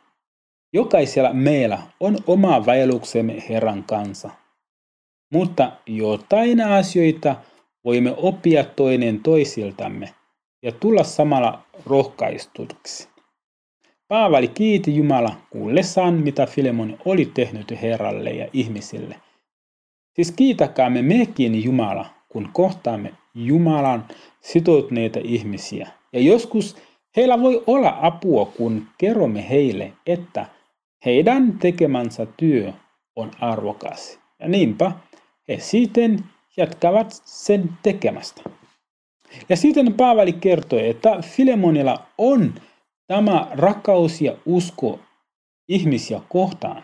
Jokaisella 0.73 1.33
meillä 1.33 1.79
on 2.01 2.17
oma 2.27 2.67
vaelluksemme 2.67 3.45
Herran 3.49 3.85
kanssa. 3.85 4.31
Mutta 5.33 5.73
jotain 5.87 6.61
asioita 6.61 7.37
voimme 7.87 8.15
oppia 8.17 8.65
toinen 8.65 9.21
toisiltamme 9.21 10.15
ja 10.63 10.73
tulla 10.73 11.05
samalla 11.05 11.63
rohkaistuksi. 11.87 13.09
Paavali 14.09 14.49
kiiti 14.49 14.97
Jumala 14.97 15.37
kuullessaan, 15.51 16.15
mitä 16.15 16.47
Filemon 16.47 16.99
oli 17.05 17.31
tehnyt 17.35 17.83
Herralle 17.83 18.31
ja 18.31 18.49
ihmisille. 18.53 19.17
Siis 20.17 20.33
kiitäkäämme 20.33 21.03
mekin 21.03 21.65
Jumala, 21.65 22.07
kun 22.29 22.49
kohtaamme 22.53 23.13
Jumalan 23.35 24.05
sitoutuneita 24.41 25.21
ihmisiä. 25.25 25.89
Ja 26.13 26.21
joskus 26.21 26.77
heillä 27.17 27.43
voi 27.43 27.63
olla 27.67 27.99
apua, 28.03 28.47
kun 28.47 28.87
kerromme 28.99 29.49
heille, 29.49 29.93
että 30.07 30.47
heidän 31.05 31.59
tekemänsä 31.59 32.27
työ 32.37 32.73
on 33.17 33.31
arvokas. 33.41 34.19
Ja 34.41 34.49
niinpä 34.49 34.93
he 35.49 35.59
sitten 35.59 36.25
jatkavat 36.57 37.23
sen 37.25 37.69
tekemästä. 37.83 38.43
Ja 39.49 39.57
sitten 39.57 39.95
Paavali 39.95 40.33
kertoi, 40.33 40.89
että 40.89 41.23
Filemonilla 41.23 42.07
on 42.19 42.55
tämä 43.07 43.49
rakkaus 43.51 44.21
ja 44.21 44.37
usko 44.47 45.01
ihmisiä 45.69 46.21
kohtaan. 46.29 46.83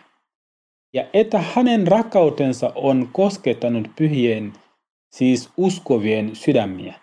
Ja 0.93 1.05
että 1.13 1.39
hänen 1.39 1.87
rakkautensa 1.87 2.71
on 2.75 3.09
koskettanut 3.13 3.87
pyhien, 3.95 4.53
siis 5.11 5.49
uskovien 5.57 6.35
sydämiä. 6.35 6.99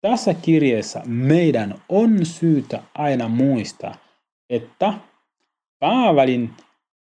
Tässä 0.00 0.34
kirjeessä 0.34 1.02
meidän 1.06 1.74
on 1.88 2.26
syytä 2.26 2.82
aina 2.94 3.28
muistaa, 3.28 3.94
että 4.50 4.94
Paavalin 5.80 6.50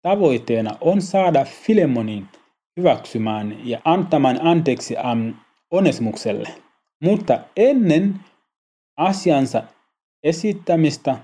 tavoitteena 0.03 0.77
on 0.81 1.03
saada 1.03 1.45
Filemonin 1.45 2.29
hyväksymään 2.77 3.57
ja 3.65 3.81
antamaan 3.85 4.39
anteeksi 4.43 4.97
am 4.97 5.35
Onesmukselle. 5.71 6.49
Mutta 7.03 7.39
ennen 7.57 8.15
asiansa 8.97 9.63
esittämistä 10.23 11.17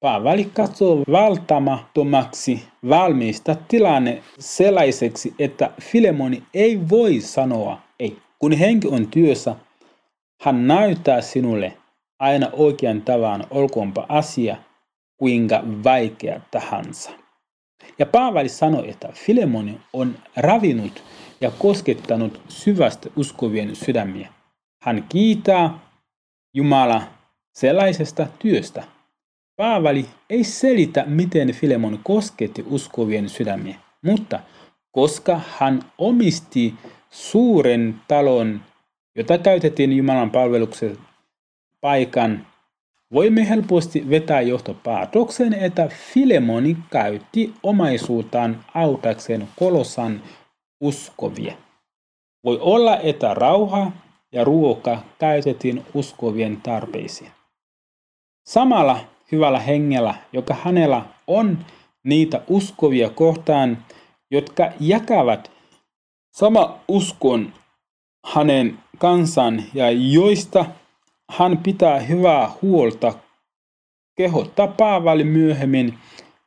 Paavali 0.00 0.44
katsoo 0.44 1.02
valtamattomaksi 1.12 2.64
valmista 2.88 3.56
tilanne 3.68 4.22
sellaiseksi, 4.38 5.34
että 5.38 5.70
Filemoni 5.80 6.42
ei 6.54 6.88
voi 6.88 7.20
sanoa 7.20 7.78
ei. 8.00 8.18
Kun 8.38 8.52
henki 8.52 8.88
on 8.88 9.08
työssä, 9.08 9.56
hän 10.42 10.66
näyttää 10.66 11.20
sinulle 11.20 11.76
aina 12.18 12.48
oikean 12.52 13.02
tavan, 13.02 13.46
olkoonpa 13.50 14.06
asia 14.08 14.56
kuinka 15.16 15.62
vaikea 15.84 16.40
tahansa. 16.50 17.23
Ja 17.98 18.06
Paavali 18.06 18.48
sanoi, 18.48 18.90
että 18.90 19.08
Filemoni 19.12 19.80
on 19.92 20.14
ravinut 20.36 21.02
ja 21.40 21.50
koskettanut 21.50 22.40
syvästä 22.48 23.10
uskovien 23.16 23.76
sydämiä. 23.76 24.28
Hän 24.82 25.04
kiitää 25.08 25.78
Jumala 26.54 27.02
sellaisesta 27.52 28.26
työstä. 28.38 28.84
Paavali 29.56 30.06
ei 30.30 30.44
selitä, 30.44 31.04
miten 31.06 31.52
Filemon 31.52 32.00
kosketti 32.04 32.64
uskovien 32.70 33.28
sydämiä, 33.28 33.76
mutta 34.02 34.40
koska 34.92 35.40
hän 35.58 35.82
omisti 35.98 36.74
suuren 37.10 38.00
talon, 38.08 38.60
jota 39.16 39.38
käytettiin 39.38 39.92
Jumalan 39.92 40.30
palveluksen 40.30 40.98
paikan, 41.80 42.46
voimme 43.14 43.48
helposti 43.48 44.10
vetää 44.10 44.40
johtopäätöksen, 44.40 45.52
että 45.54 45.88
Filemoni 46.12 46.76
käytti 46.90 47.54
omaisuutaan 47.62 48.64
autakseen 48.74 49.48
kolosan 49.58 50.22
uskovia. 50.80 51.54
Voi 52.44 52.58
olla, 52.60 52.98
että 52.98 53.34
rauha 53.34 53.92
ja 54.32 54.44
ruoka 54.44 55.02
käytettiin 55.18 55.82
uskovien 55.94 56.60
tarpeisiin. 56.60 57.30
Samalla 58.46 59.00
hyvällä 59.32 59.60
hengellä, 59.60 60.14
joka 60.32 60.56
hänellä 60.62 61.02
on 61.26 61.58
niitä 62.04 62.40
uskovia 62.48 63.10
kohtaan, 63.10 63.84
jotka 64.30 64.72
jakavat 64.80 65.50
sama 66.30 66.78
uskon 66.88 67.52
hänen 68.34 68.78
kansan 68.98 69.62
ja 69.74 69.90
joista 69.90 70.64
hän 71.38 71.58
pitää 71.58 72.00
hyvää 72.00 72.50
huolta, 72.62 73.14
kehottaa 74.16 74.66
Paavali 74.66 75.24
myöhemmin 75.24 75.98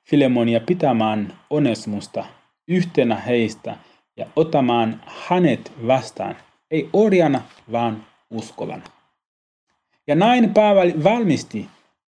Filemonia 0.04 0.60
pitämään 0.60 1.34
Onesmusta 1.50 2.26
yhtenä 2.67 3.15
heistä 3.15 3.78
ja 4.17 4.26
ottamaan 4.36 5.02
hänet 5.28 5.73
vastaan, 5.88 6.36
ei 6.71 6.89
orjana, 6.93 7.41
vaan 7.71 8.06
uskovana. 8.30 8.84
Ja 10.08 10.15
näin 10.15 10.54
Paavali 10.54 11.04
valmisti 11.04 11.67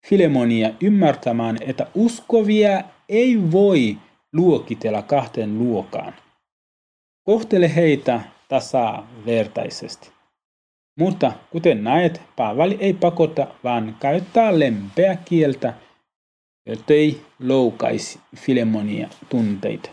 Filemonia 0.07 0.69
ymmärtämään, 0.81 1.57
että 1.61 1.87
uskovia 1.95 2.83
ei 3.09 3.51
voi 3.51 3.97
luokitella 4.33 5.01
kahteen 5.01 5.59
luokaan. 5.59 6.13
Kohtele 7.23 7.75
heitä 7.75 8.21
tasavertaisesti. 8.47 10.12
Mutta 10.99 11.31
kuten 11.49 11.83
näet, 11.83 12.21
Paavali 12.35 12.77
ei 12.79 12.93
pakota, 12.93 13.47
vaan 13.63 13.97
käyttää 13.99 14.59
lempeä 14.59 15.17
kieltä, 15.25 15.73
jottei 16.65 17.21
loukaisi 17.39 18.19
Filemonia 18.35 19.09
tunteita. 19.29 19.89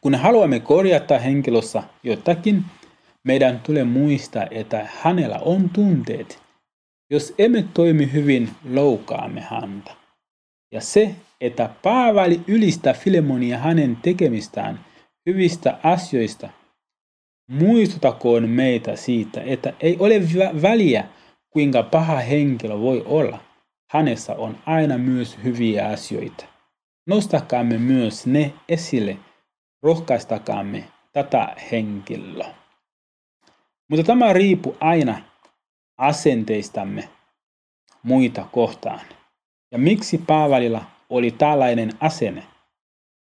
Kun 0.00 0.14
haluamme 0.14 0.60
korjata 0.60 1.18
henkilössä 1.18 1.82
jotakin, 2.02 2.64
meidän 3.24 3.60
tulee 3.60 3.84
muistaa, 3.84 4.46
että 4.50 4.88
hänellä 5.02 5.38
on 5.38 5.70
tunteet. 5.70 6.42
Jos 7.10 7.34
emme 7.38 7.64
toimi 7.74 8.12
hyvin, 8.12 8.50
loukaamme 8.70 9.40
häntä. 9.40 9.90
Ja 10.72 10.80
se, 10.80 11.14
että 11.40 11.70
Paavali 11.82 12.40
ylistää 12.46 12.92
Filemonia 12.92 13.58
hänen 13.58 13.96
tekemistään 13.96 14.80
hyvistä 15.26 15.78
asioista, 15.82 16.50
muistutakoon 17.48 18.48
meitä 18.48 18.96
siitä, 18.96 19.40
että 19.40 19.72
ei 19.80 19.96
ole 19.98 20.14
väliä, 20.62 21.04
kuinka 21.50 21.82
paha 21.82 22.16
henkilö 22.16 22.78
voi 22.78 23.02
olla. 23.06 23.38
Hänessä 23.90 24.34
on 24.34 24.58
aina 24.66 24.98
myös 24.98 25.38
hyviä 25.44 25.88
asioita. 25.88 26.44
Nostakaamme 27.06 27.78
myös 27.78 28.26
ne 28.26 28.52
esille, 28.68 29.16
rohkaistakaamme 29.82 30.84
tätä 31.12 31.56
henkilöä. 31.72 32.54
Mutta 33.90 34.06
tämä 34.06 34.32
riippuu 34.32 34.76
aina 34.80 35.22
asenteistamme 35.98 37.08
muita 38.02 38.46
kohtaan. 38.52 39.00
Ja 39.72 39.78
miksi 39.78 40.18
Paavalilla 40.18 40.84
oli 41.10 41.30
tällainen 41.30 41.90
asenne? 42.00 42.42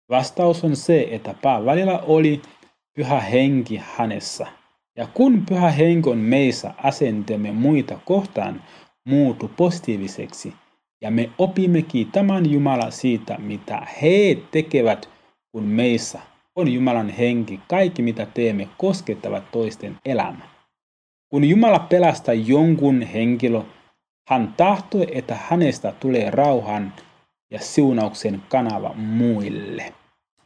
Vastaus 0.09 0.63
on 0.63 0.75
se, 0.75 1.07
että 1.11 1.35
Paavalilla 1.41 1.99
oli 1.99 2.41
pyhä 2.97 3.19
henki 3.19 3.81
hänessä. 3.97 4.47
Ja 4.95 5.07
kun 5.13 5.45
pyhä 5.49 5.71
henki 5.71 6.09
on 6.09 6.17
meissä, 6.17 6.73
asenteemme 6.83 7.51
muita 7.51 7.99
kohtaan 8.05 8.63
muutu 9.05 9.51
positiiviseksi. 9.57 10.53
Ja 11.01 11.11
me 11.11 11.29
opimme 11.37 11.81
kiitämään 11.81 12.51
Jumala 12.51 12.91
siitä, 12.91 13.37
mitä 13.37 13.87
he 14.01 14.37
tekevät, 14.51 15.09
kun 15.51 15.63
meissä 15.63 16.19
on 16.55 16.73
Jumalan 16.73 17.09
henki. 17.09 17.59
Kaikki, 17.67 18.01
mitä 18.01 18.27
teemme, 18.33 18.67
koskettavat 18.77 19.51
toisten 19.51 19.97
elämää. 20.05 20.49
Kun 21.29 21.43
Jumala 21.43 21.79
pelastaa 21.79 22.33
jonkun 22.33 23.01
henkilö, 23.01 23.61
hän 24.29 24.53
tahtoi, 24.57 25.07
että 25.11 25.37
hänestä 25.49 25.93
tulee 25.99 26.31
rauhan 26.31 26.93
ja 27.51 27.59
siunauksen 27.59 28.41
kanava 28.49 28.93
muille. 28.93 29.93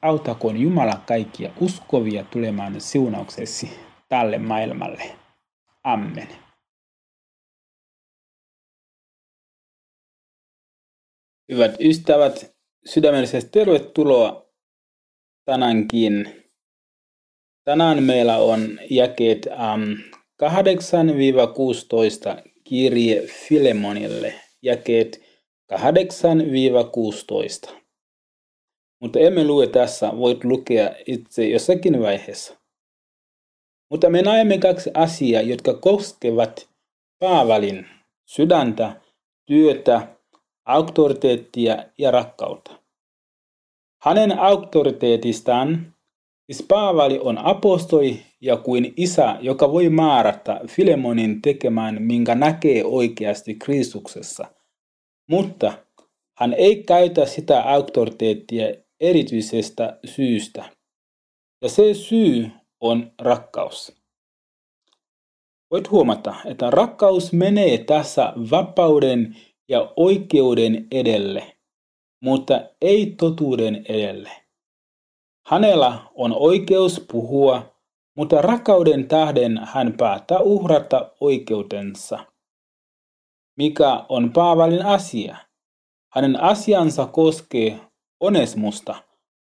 Autakoon 0.01 0.57
Jumala 0.57 1.01
kaikkia 1.05 1.51
uskovia 1.59 2.23
tulemaan 2.23 2.81
siunauksesi 2.81 3.79
tälle 4.09 4.37
maailmalle. 4.37 5.03
Amen. 5.83 6.27
Hyvät 11.51 11.75
ystävät, 11.79 12.55
sydämellisesti 12.85 13.51
tervetuloa 13.51 14.49
tänäänkin. 15.45 16.43
Tänään 17.63 18.03
meillä 18.03 18.37
on 18.37 18.79
jakeet 18.89 19.45
um, 19.45 19.97
8-16 22.37 22.51
kirje 22.63 23.21
Filemonille, 23.21 24.33
jakeet 24.61 25.21
8-16. 27.67 27.80
Mutta 29.01 29.19
emme 29.19 29.43
lue 29.43 29.67
tässä, 29.67 30.17
voit 30.17 30.43
lukea 30.43 30.89
itse 31.05 31.47
jossakin 31.47 32.01
vaiheessa. 32.01 32.57
Mutta 33.89 34.09
me 34.09 34.21
näemme 34.21 34.57
kaksi 34.57 34.91
asiaa, 34.93 35.41
jotka 35.41 35.73
koskevat 35.73 36.69
Paavalin 37.19 37.87
sydäntä, 38.25 39.01
työtä, 39.45 40.07
auktoriteettia 40.65 41.85
ja 41.97 42.11
rakkautta. 42.11 42.71
Hänen 44.03 44.39
auktoriteetistaan, 44.39 45.93
siis 46.45 46.65
Paavali 46.67 47.19
on 47.19 47.37
apostoli 47.37 48.21
ja 48.41 48.57
kuin 48.57 48.93
isä, 48.97 49.37
joka 49.41 49.71
voi 49.71 49.89
määrätä 49.89 50.61
Filemonin 50.67 51.41
tekemään, 51.41 52.01
minkä 52.01 52.35
näkee 52.35 52.85
oikeasti 52.85 53.55
Kristuksessa. 53.55 54.45
Mutta 55.29 55.73
hän 56.37 56.53
ei 56.53 56.83
käytä 56.83 57.25
sitä 57.25 57.61
auktoriteettia 57.61 58.65
erityisestä 59.01 59.99
syystä. 60.05 60.69
Ja 61.61 61.69
se 61.69 61.93
syy 61.93 62.51
on 62.79 63.11
rakkaus. 63.21 64.01
Voit 65.71 65.91
huomata, 65.91 66.35
että 66.45 66.69
rakkaus 66.69 67.33
menee 67.33 67.77
tässä 67.77 68.33
vapauden 68.51 69.35
ja 69.69 69.93
oikeuden 69.95 70.87
edelle, 70.91 71.57
mutta 72.23 72.61
ei 72.81 73.15
totuuden 73.19 73.85
edelle. 73.89 74.31
Hänellä 75.47 75.99
on 76.15 76.33
oikeus 76.35 77.05
puhua, 77.11 77.75
mutta 78.17 78.41
rakkauden 78.41 79.07
tähden 79.07 79.61
hän 79.63 79.93
päättää 79.97 80.39
uhrata 80.39 81.11
oikeutensa. 81.19 82.25
Mikä 83.57 84.05
on 84.09 84.33
Paavalin 84.33 84.85
asia? 84.85 85.37
Hänen 86.13 86.43
asiansa 86.43 87.05
koskee 87.05 87.79
Onesmusta, 88.21 88.95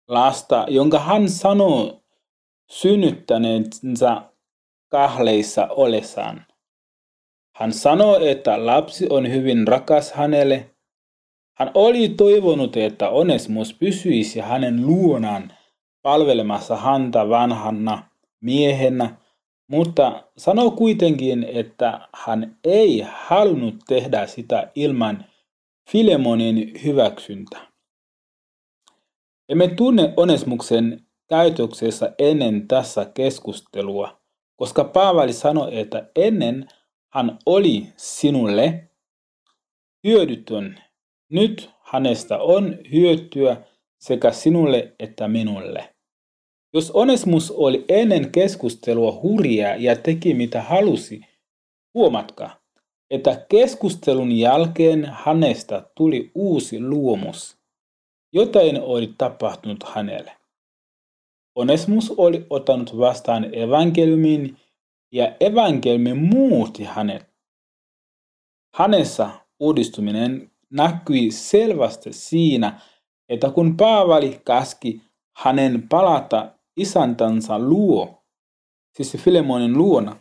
lasta, 0.08 0.66
jonka 0.70 1.00
hän 1.00 1.30
sanoo 1.30 2.02
synnyttäneensä 2.72 4.22
kahleissa 4.88 5.68
olesaan. 5.68 6.46
Hän 7.56 7.74
sanoo, 7.74 8.20
että 8.20 8.66
lapsi 8.66 9.08
on 9.10 9.32
hyvin 9.32 9.68
rakas 9.68 10.12
hänelle. 10.12 10.70
Hän 11.58 11.72
oli 11.74 12.10
toivonut, 12.10 12.78
että 12.78 13.10
Onesmus 13.10 13.74
pysyisi 13.74 14.40
hänen 14.40 14.88
luonaan 14.88 15.54
palvelemassa 16.02 16.76
häntä 16.76 17.30
vanhana 17.30 18.04
miehenä, 18.42 19.16
mutta 19.68 20.24
sanoo 20.38 20.72
kuitenkin, 20.72 21.44
että 21.44 22.08
hän 22.14 22.58
ei 22.64 23.06
halunnut 23.12 23.76
tehdä 23.88 24.28
sitä 24.28 24.72
ilman 24.76 25.26
Filemonin 25.90 26.72
hyväksyntä. 26.84 27.71
Emme 29.50 29.68
tunne 29.68 30.14
Onesmuksen 30.18 31.06
käytöksessä 31.30 32.14
ennen 32.20 32.68
tässä 32.68 33.06
keskustelua, 33.14 34.22
koska 34.56 34.84
Paavali 34.84 35.34
sanoi, 35.34 35.80
että 35.80 36.10
ennen 36.16 36.68
hän 37.14 37.40
oli 37.46 37.88
sinulle 37.98 38.90
hyödytön. 40.08 40.80
Nyt 41.30 41.70
hänestä 41.84 42.38
on 42.38 42.78
hyötyä 42.92 43.58
sekä 44.00 44.32
sinulle 44.32 44.96
että 45.00 45.28
minulle. 45.28 45.96
Jos 46.74 46.92
Onesmus 46.92 47.52
oli 47.52 47.86
ennen 47.90 48.32
keskustelua 48.32 49.20
hurjaa 49.24 49.76
ja 49.76 49.96
teki 49.96 50.34
mitä 50.34 50.62
halusi, 50.62 51.22
huomatkaa, 51.94 52.60
että 53.10 53.46
keskustelun 53.50 54.32
jälkeen 54.32 55.06
hänestä 55.14 55.90
tuli 55.96 56.32
uusi 56.36 56.80
luomus. 56.80 57.61
Jotain 58.34 58.82
oli 58.82 59.14
tapahtunut 59.18 59.84
hänelle. 59.84 60.38
Onesmus 61.56 62.14
oli 62.18 62.46
ottanut 62.50 62.98
vastaan 62.98 63.56
evankeliumin 63.56 64.58
ja 65.12 65.36
evankeliumi 65.40 66.14
muutti 66.14 66.84
hänet. 66.84 67.32
Hänessä 68.76 69.30
uudistuminen 69.60 70.52
näkyi 70.70 71.32
selvästi 71.32 72.14
siinä, 72.14 72.80
että 73.30 73.50
kun 73.50 73.78
Paavali 73.78 74.42
käski 74.46 75.02
hänen 75.38 75.88
palata 75.90 76.52
isäntänsä 76.78 77.60
luo, 77.60 78.24
siis 78.96 79.18
Filemonin 79.18 79.78
luona, 79.78 80.16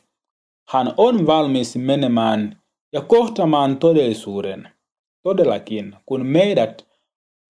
hän 0.69 0.95
on 0.97 1.27
valmis 1.27 1.77
menemään 1.77 2.63
ja 2.93 3.01
kohtamaan 3.01 3.77
todellisuuden. 3.77 4.69
Todellakin, 5.23 5.97
kun 6.07 6.27
meidät 6.27 6.90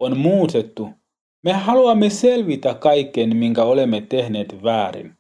on 0.01 0.19
muutettu, 0.19 0.91
me 1.45 1.53
haluamme 1.53 2.11
selvitä 2.11 2.75
kaiken, 2.75 3.37
minkä 3.37 3.63
olemme 3.63 4.01
tehneet 4.01 4.63
väärin. 4.63 5.15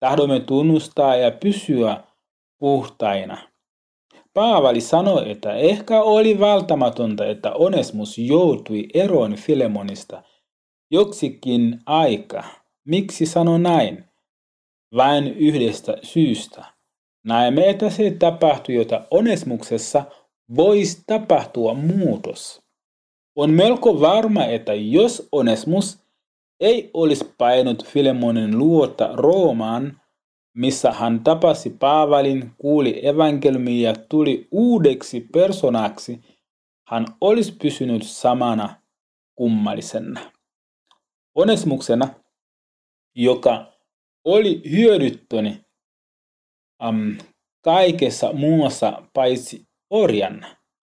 Tahdomme 0.00 0.40
tunnustaa 0.40 1.16
ja 1.16 1.30
pysyä 1.30 2.04
puhtaina. 2.58 3.38
Paavali 4.34 4.80
sanoi, 4.80 5.30
että 5.30 5.54
ehkä 5.54 6.02
oli 6.02 6.40
välttämätöntä, 6.40 7.26
että 7.26 7.52
Onesmus 7.52 8.18
joutui 8.18 8.86
eroon 8.94 9.34
Filemonista 9.34 10.22
joksikin 10.90 11.80
aika. 11.86 12.44
Miksi 12.84 13.26
sano 13.26 13.58
näin? 13.58 14.04
Vain 14.96 15.26
yhdestä 15.26 15.96
syystä. 16.02 16.64
Näemme, 17.24 17.70
että 17.70 17.90
se 17.90 18.10
tapahtui, 18.10 18.74
jota 18.74 19.06
Onesmuksessa 19.10 20.04
voisi 20.56 21.02
tapahtua 21.06 21.74
muutos. 21.74 22.63
On 23.36 23.50
melko 23.50 24.00
varma, 24.00 24.44
että 24.44 24.74
jos 24.74 25.28
Onesmus 25.32 26.04
ei 26.60 26.90
olisi 26.94 27.34
painut 27.38 27.84
Filemonin 27.84 28.58
luota 28.58 29.10
Roomaan, 29.12 30.00
missä 30.56 30.92
hän 30.92 31.24
tapasi 31.24 31.70
Paavalin, 31.70 32.52
kuuli 32.58 33.06
evankeliumia 33.06 33.90
ja 33.90 33.96
tuli 34.08 34.48
uudeksi 34.50 35.20
personaksi, 35.32 36.20
hän 36.88 37.06
olisi 37.20 37.52
pysynyt 37.62 38.02
samana 38.02 38.82
kummallisena. 39.34 40.20
Onesmuksena, 41.34 42.08
joka 43.14 43.72
oli 44.24 44.62
hyödyttöni 44.70 45.64
um, 46.88 47.18
kaikessa 47.64 48.32
muussa 48.32 49.02
paitsi 49.12 49.66
orjana, 49.90 50.56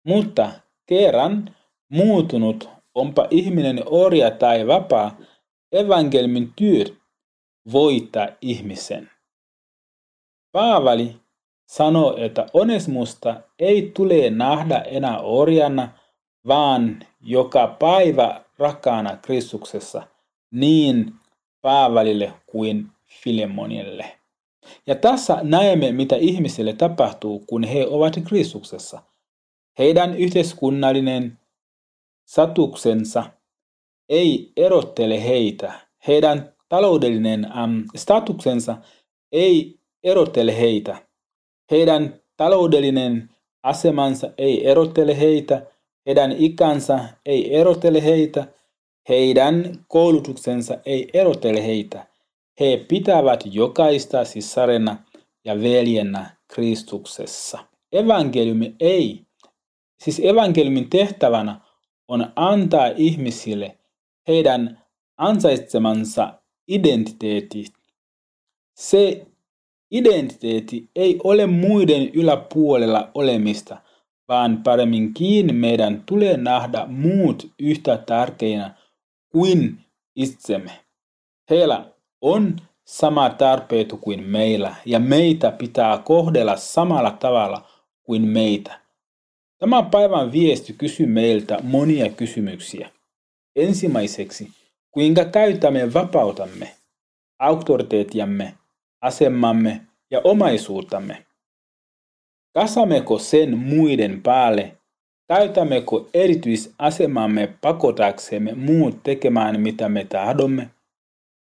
mutta 0.08 0.52
kerran 0.86 1.56
muutunut, 1.90 2.70
onpa 2.96 3.28
ihminen 3.30 3.84
orja 3.86 4.32
tai 4.32 4.68
vapaa, 4.68 5.18
evankelmin 5.72 6.54
työ 6.56 6.84
voittaa 7.72 8.28
ihmisen. 8.42 9.10
Paavali 10.52 11.16
sanoo, 11.66 12.18
että 12.18 12.46
Onesmusta 12.54 13.42
ei 13.60 13.92
tule 13.94 14.30
nähdä 14.30 14.78
enää 14.78 15.20
orjana, 15.20 15.90
vaan 16.48 17.00
joka 17.22 17.68
päivä 17.68 18.42
rakkaana 18.58 19.18
Kristuksessa, 19.18 20.08
niin 20.52 21.14
Paavalille 21.62 22.34
kuin 22.46 22.88
Filemonille. 23.24 24.06
Ja 24.88 24.96
tässä 24.96 25.38
näemme, 25.44 25.92
mitä 25.92 26.16
ihmisille 26.16 26.74
tapahtuu, 26.74 27.40
kun 27.40 27.64
he 27.64 27.88
ovat 27.88 28.14
Kristuksessa. 28.28 29.02
Heidän 29.80 30.14
yhteiskunnallinen 30.18 31.40
satuksensa 32.26 33.24
ei 34.10 34.52
erottele 34.58 35.24
heitä. 35.24 35.74
Heidän 36.08 36.54
taloudellinen 36.70 37.46
äm, 37.46 37.84
statuksensa 37.96 38.78
ei 39.32 39.80
erottele 40.04 40.60
heitä. 40.60 40.98
Heidän 41.72 42.20
taloudellinen 42.38 43.30
asemansa 43.64 44.30
ei 44.38 44.68
erottele 44.68 45.20
heitä. 45.20 45.66
Heidän 46.06 46.32
ikänsä 46.32 47.00
ei 47.26 47.56
erottele 47.56 48.04
heitä. 48.04 48.48
Heidän 49.10 49.86
koulutuksensa 49.88 50.78
ei 50.86 51.10
erottele 51.14 51.66
heitä. 51.66 52.08
He 52.60 52.86
pitävät 52.88 53.44
jokaista 53.46 54.26
sisarena 54.26 54.98
ja 55.46 55.62
veljenä 55.62 56.36
Kristuksessa. 56.48 57.60
Evankeliumi 57.92 58.76
ei, 58.80 59.22
siis 60.00 60.22
evankeliumin 60.24 60.90
tehtävänä 60.90 61.65
on 62.08 62.32
antaa 62.36 62.88
ihmisille 62.96 63.78
heidän 64.28 64.82
ansaitsemansa 65.18 66.34
identiteetti. 66.68 67.66
Se 68.76 69.28
identiteetti 69.92 70.90
ei 70.96 71.20
ole 71.24 71.46
muiden 71.46 72.10
yläpuolella 72.10 73.12
olemista, 73.14 73.78
vaan 74.28 74.64
paremminkin 74.64 75.56
meidän 75.56 76.04
tulee 76.06 76.38
nähdä 76.38 76.86
muut 76.86 77.52
yhtä 77.60 77.98
tärkeinä 77.98 78.76
kuin 79.30 79.78
itsemme. 80.16 80.72
Heillä 81.50 81.86
on 82.22 82.56
sama 82.86 83.30
tarpeet 83.30 83.94
kuin 84.02 84.24
meillä 84.24 84.76
ja 84.86 85.00
meitä 85.00 85.52
pitää 85.52 85.98
kohdella 85.98 86.56
samalla 86.56 87.12
tavalla 87.12 87.68
kuin 88.04 88.22
meitä. 88.22 88.85
Tämä 89.66 89.84
päivän 89.84 90.32
viesti 90.32 90.74
kysyy 90.74 91.06
meiltä 91.06 91.60
monia 91.64 92.10
kysymyksiä. 92.10 92.90
Ensimmäiseksi, 93.56 94.52
kuinka 94.92 95.26
käytämme 95.26 95.94
vapautamme, 95.94 96.72
auktoriteetiamme, 97.40 98.54
asemamme 99.02 99.82
ja 100.12 100.22
omaisuutamme? 100.24 101.26
Kasammeko 102.54 103.20
sen 103.20 103.58
muiden 103.58 104.22
päälle? 104.22 104.78
Käytämmekö 105.28 105.96
erityisasemamme 106.14 107.54
pakotaksemme 107.62 108.54
muut 108.54 109.04
tekemään 109.04 109.62
mitä 109.62 109.90
me 109.90 110.04
tahdomme? 110.04 110.70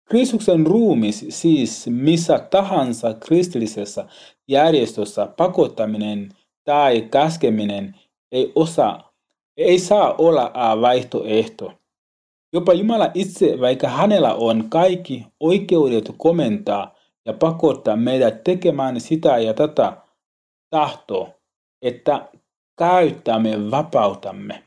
Kristuksen 0.08 0.66
ruumis 0.66 1.26
siis 1.28 1.86
missä 1.86 2.38
tahansa 2.38 3.14
kristillisessä 3.14 4.06
järjestössä 4.48 5.26
pakottaminen 5.26 6.28
tai 6.64 7.02
käskeminen 7.10 7.94
ei, 8.32 8.52
osa, 8.54 9.00
ei 9.56 9.78
saa 9.78 10.14
olla 10.18 10.52
vaihtoehto. 10.80 11.72
Jopa 12.52 12.72
Jumala 12.72 13.10
itse, 13.14 13.60
vaikka 13.60 13.88
hänellä 13.88 14.34
on 14.34 14.64
kaikki 14.68 15.26
oikeudet 15.40 16.12
komentaa 16.16 16.94
ja 17.26 17.32
pakottaa 17.32 17.96
meidät 17.96 18.44
tekemään 18.44 19.00
sitä 19.00 19.38
ja 19.38 19.54
tätä, 19.54 19.96
tahto, 20.70 21.30
että 21.82 22.28
käyttämme 22.78 23.70
vapautamme. 23.70 24.62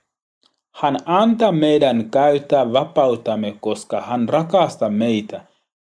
Hän 0.75 0.97
antaa 1.05 1.51
meidän 1.51 2.09
käyttää 2.09 2.73
vapautamme, 2.73 3.57
koska 3.61 4.01
hän 4.01 4.29
rakastaa 4.29 4.89
meitä, 4.89 5.45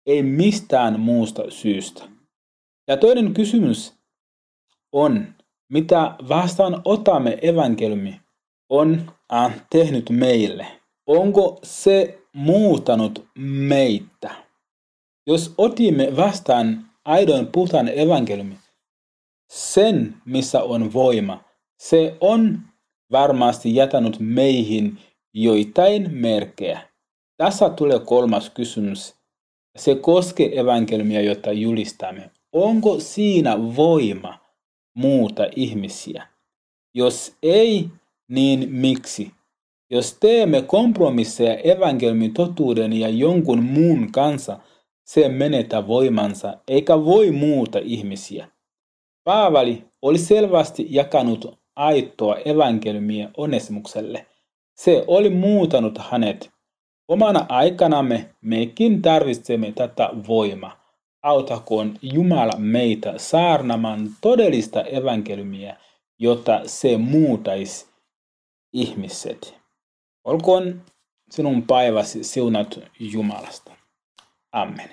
ei 0.05 0.23
mistään 0.23 0.99
muusta 0.99 1.43
syystä. 1.49 2.03
Ja 2.87 2.97
toinen 2.97 3.33
kysymys 3.33 3.93
on, 4.91 5.35
mitä 5.71 6.15
vastaan 6.29 6.81
otamme 6.85 7.39
evankeliumi 7.41 8.21
on 8.69 9.11
tehnyt 9.69 10.09
meille. 10.09 10.67
Onko 11.07 11.59
se 11.63 12.19
muutanut 12.33 13.25
meitä? 13.37 14.31
Jos 15.27 15.53
otimme 15.57 16.17
vastaan 16.17 16.85
aidon 17.05 17.47
puhtaan 17.47 17.89
evankeliumi, 17.99 18.55
sen 19.51 20.13
missä 20.25 20.63
on 20.63 20.93
voima, 20.93 21.43
se 21.79 22.17
on 22.21 22.59
varmasti 23.11 23.75
jätänyt 23.75 24.19
meihin 24.19 24.97
joitain 25.33 26.13
merkejä. 26.13 26.81
Tässä 27.37 27.69
tulee 27.69 27.99
kolmas 27.99 28.49
kysymys. 28.49 29.15
Se 29.77 29.95
koskee 29.95 30.59
evankeliumia, 30.59 31.21
jota 31.21 31.51
julistamme. 31.51 32.31
Onko 32.53 32.99
siinä 32.99 33.75
voima 33.75 34.40
muuta 34.93 35.43
ihmisiä? 35.55 36.27
Jos 36.93 37.35
ei, 37.43 37.89
niin 38.27 38.71
miksi? 38.71 39.31
Jos 39.89 40.17
teemme 40.19 40.61
kompromisseja 40.61 41.55
evankeliumin 41.55 42.33
totuuden 42.33 42.93
ja 42.93 43.09
jonkun 43.09 43.63
muun 43.63 44.11
kanssa, 44.11 44.59
se 45.03 45.29
menetä 45.29 45.87
voimansa 45.87 46.57
eikä 46.67 47.05
voi 47.05 47.31
muuta 47.31 47.79
ihmisiä. 47.83 48.47
Paavali 49.23 49.85
oli 50.01 50.17
selvästi 50.17 50.87
jakanut 50.89 51.59
aittoa 51.75 52.37
evankeliumia 52.45 53.29
Onesimukselle. 53.37 54.25
Se 54.75 55.03
oli 55.07 55.29
muutanut 55.29 55.97
hänet. 55.97 56.51
Omana 57.07 57.45
aikanamme 57.49 58.29
mekin 58.41 59.01
tarvitsemme 59.01 59.71
tätä 59.71 60.09
voimaa. 60.27 60.80
Autakoon 61.23 61.97
Jumala 62.01 62.57
meitä 62.57 63.13
saarnamaan 63.17 64.09
todellista 64.21 64.83
evankeliumia, 64.83 65.75
jotta 66.19 66.61
se 66.65 66.97
muutaisi 66.97 67.87
ihmiset. 68.73 69.55
Olkoon 70.23 70.81
sinun 71.31 71.63
päiväsi 71.67 72.23
siunat 72.23 72.79
Jumalasta. 72.99 73.71
Amen. 74.51 74.89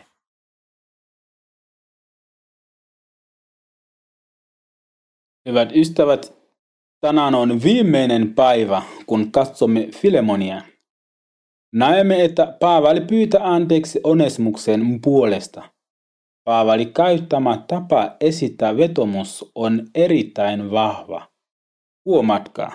Hyvät 5.48 5.76
ystävät, 5.76 6.38
Tänään 7.00 7.34
on 7.34 7.62
viimeinen 7.62 8.34
päivä, 8.34 8.82
kun 9.06 9.32
katsomme 9.32 9.88
Filemonia. 9.94 10.62
Näemme, 11.72 12.24
että 12.24 12.56
Paavali 12.60 13.00
pyytää 13.00 13.40
anteeksi 13.54 14.00
Onesmuksen 14.04 15.00
puolesta. 15.02 15.77
Paavali 16.48 16.86
käyttämä 16.86 17.64
tapa 17.68 18.16
esittää 18.20 18.76
vetomus 18.76 19.50
on 19.54 19.86
erittäin 19.94 20.70
vahva. 20.70 21.28
Huomatkaa. 22.04 22.72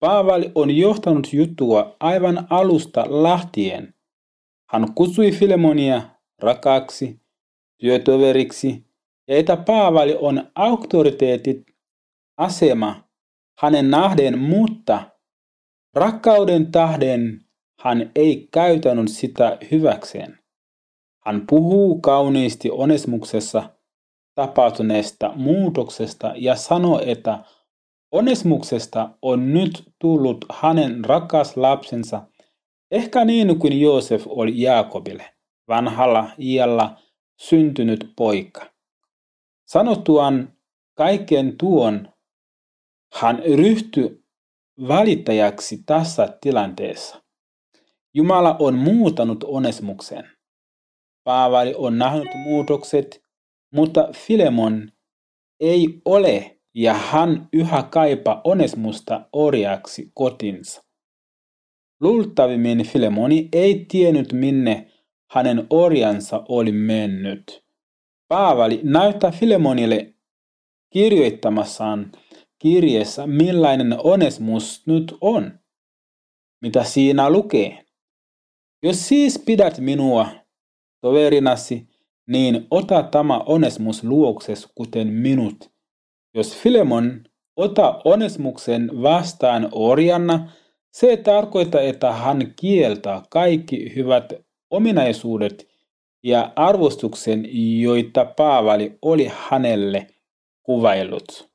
Paavali 0.00 0.52
on 0.54 0.76
johtanut 0.76 1.32
juttua 1.32 1.96
aivan 2.00 2.46
alusta 2.50 3.22
lähtien. 3.22 3.94
Hän 4.70 4.94
kutsui 4.94 5.32
Filemonia 5.32 6.02
rakaksi, 6.42 7.20
työtoveriksi 7.80 8.84
ja 9.28 9.36
että 9.36 9.56
Paavali 9.56 10.16
on 10.20 10.50
auktoriteetit 10.54 11.66
asema 12.36 13.04
hänen 13.60 13.90
nähden, 13.90 14.38
mutta 14.38 15.10
rakkauden 15.94 16.72
tahden 16.72 17.40
hän 17.80 18.10
ei 18.14 18.48
käytänyt 18.52 19.08
sitä 19.08 19.58
hyväkseen. 19.70 20.45
Hän 21.26 21.46
puhuu 21.46 22.00
kauniisti 22.00 22.70
onesmuksessa 22.70 23.70
tapahtuneesta 24.34 25.32
muutoksesta 25.36 26.32
ja 26.36 26.56
sanoo, 26.56 27.00
että 27.06 27.44
onesmuksesta 28.12 29.10
on 29.22 29.52
nyt 29.52 29.92
tullut 29.98 30.44
hänen 30.52 31.04
rakas 31.04 31.56
lapsensa, 31.56 32.22
ehkä 32.90 33.24
niin 33.24 33.58
kuin 33.58 33.80
Joosef 33.80 34.22
oli 34.26 34.60
Jaakobille, 34.62 35.34
vanhalla 35.68 36.30
iällä 36.38 36.96
syntynyt 37.40 38.12
poika. 38.16 38.66
Sanottuaan 39.64 40.52
kaiken 40.94 41.58
tuon 41.58 42.08
hän 43.14 43.42
ryhtyi 43.56 44.24
välittäjäksi 44.88 45.82
tässä 45.86 46.38
tilanteessa. 46.40 47.22
Jumala 48.14 48.56
on 48.58 48.74
muuttanut 48.74 49.44
Onesmuksen. 49.44 50.35
Paavali 51.26 51.74
on 51.76 51.98
nähnyt 51.98 52.28
muutokset, 52.34 53.24
mutta 53.74 54.08
Filemon 54.12 54.92
ei 55.60 56.00
ole 56.04 56.60
ja 56.74 56.94
hän 56.94 57.48
yhä 57.52 57.82
kaipaa 57.82 58.40
Onesmusta 58.44 59.28
orjaksi 59.32 60.10
kotinsa. 60.14 60.84
Luultavimmin 62.00 62.86
Filemoni 62.86 63.48
ei 63.52 63.84
tiennyt 63.88 64.32
minne 64.32 64.92
hänen 65.30 65.66
orjansa 65.70 66.44
oli 66.48 66.72
mennyt. 66.72 67.64
Paavali 68.28 68.80
näyttää 68.84 69.30
Filemonille 69.30 70.14
kirjoittamassaan 70.92 72.12
kirjeessä, 72.58 73.26
millainen 73.26 73.96
Onesmus 74.04 74.86
nyt 74.86 75.14
on. 75.20 75.58
Mitä 76.62 76.84
siinä 76.84 77.30
lukee? 77.30 77.84
Jos 78.82 79.08
siis 79.08 79.42
pidät 79.46 79.78
minua 79.78 80.45
toverinasi 81.06 81.88
niin 82.26 82.66
ota 82.70 83.02
tämä 83.02 83.38
Onesmus 83.38 84.04
luokses 84.04 84.68
kuten 84.74 85.08
minut. 85.08 85.70
Jos 86.34 86.56
Filemon 86.56 87.24
ota 87.56 88.00
Onesmuksen 88.04 89.02
vastaan 89.02 89.68
orjana, 89.72 90.52
se 90.92 91.16
tarkoittaa, 91.16 91.80
että 91.80 92.12
hän 92.12 92.52
kieltää 92.60 93.22
kaikki 93.30 93.92
hyvät 93.96 94.32
ominaisuudet 94.70 95.68
ja 96.22 96.52
arvostuksen, 96.56 97.48
joita 97.80 98.24
Paavali 98.24 98.98
oli 99.02 99.30
hänelle 99.48 100.06
kuvaillut. 100.62 101.50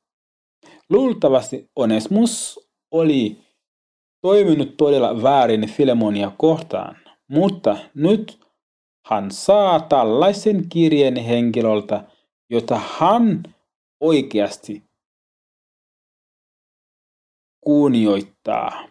Luultavasti 0.89 1.69
Onesmus 1.75 2.59
oli 2.91 3.37
toiminut 4.21 4.77
todella 4.77 5.23
väärin 5.23 5.69
Filemonia 5.69 6.31
kohtaan, 6.37 6.97
mutta 7.27 7.77
nyt 7.93 8.40
hän 9.05 9.31
saa 9.31 9.79
tällaisen 9.79 10.69
kirjeen 10.69 11.15
henkilöltä, 11.15 12.03
jota 12.49 12.81
hän 12.99 13.43
oikeasti 13.99 14.83
kunnioittaa. 17.61 18.87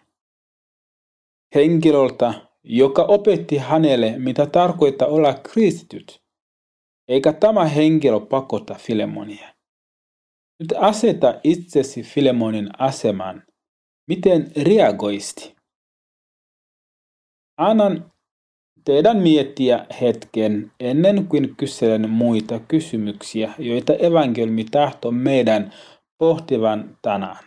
Henkilöltä, 1.55 2.35
joka 2.62 3.03
opetti 3.03 3.57
hänelle, 3.57 4.18
mitä 4.18 4.46
tarkoittaa 4.46 5.09
olla 5.09 5.35
kristityt. 5.35 6.23
Eikä 7.09 7.33
tämä 7.33 7.64
henkilö 7.64 8.20
pakota 8.20 8.75
Filemonia. 8.75 9.55
Nyt 10.61 10.73
aseta 10.79 11.40
itsesi 11.44 12.03
Filemonin 12.03 12.68
asemaan. 12.79 13.42
Miten 14.09 14.53
reagoisti? 14.57 15.57
Annan 17.57 18.12
teidän 18.84 19.16
miettiä 19.16 19.86
hetken 20.00 20.72
ennen 20.80 21.26
kuin 21.26 21.56
kyselen 21.56 22.10
muita 22.10 22.60
kysymyksiä, 22.68 23.54
joita 23.58 23.92
evankeliumi 23.92 24.64
tahtoo 24.64 25.10
meidän 25.10 25.72
pohtivan 26.18 26.98
tänään. 27.02 27.44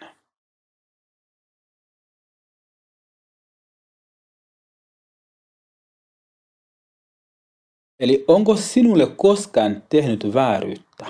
Eli 8.00 8.26
onko 8.28 8.56
sinulle 8.56 9.08
koskaan 9.18 9.84
tehnyt 9.90 10.34
vääryyttä? 10.34 11.06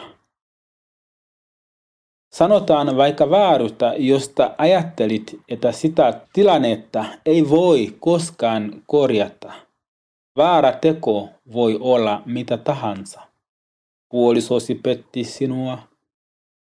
Sanotaan 2.33 2.97
vaikka 2.97 3.29
vääryyttä, 3.29 3.93
josta 3.97 4.55
ajattelit, 4.57 5.39
että 5.49 5.71
sitä 5.71 6.21
tilannetta 6.33 7.05
ei 7.25 7.49
voi 7.49 7.95
koskaan 7.99 8.83
korjata. 8.87 9.53
Väärä 10.37 10.71
teko 10.71 11.29
voi 11.53 11.77
olla 11.81 12.23
mitä 12.25 12.57
tahansa. 12.57 13.21
Puolisosi 14.09 14.75
petti 14.75 15.23
sinua, 15.23 15.79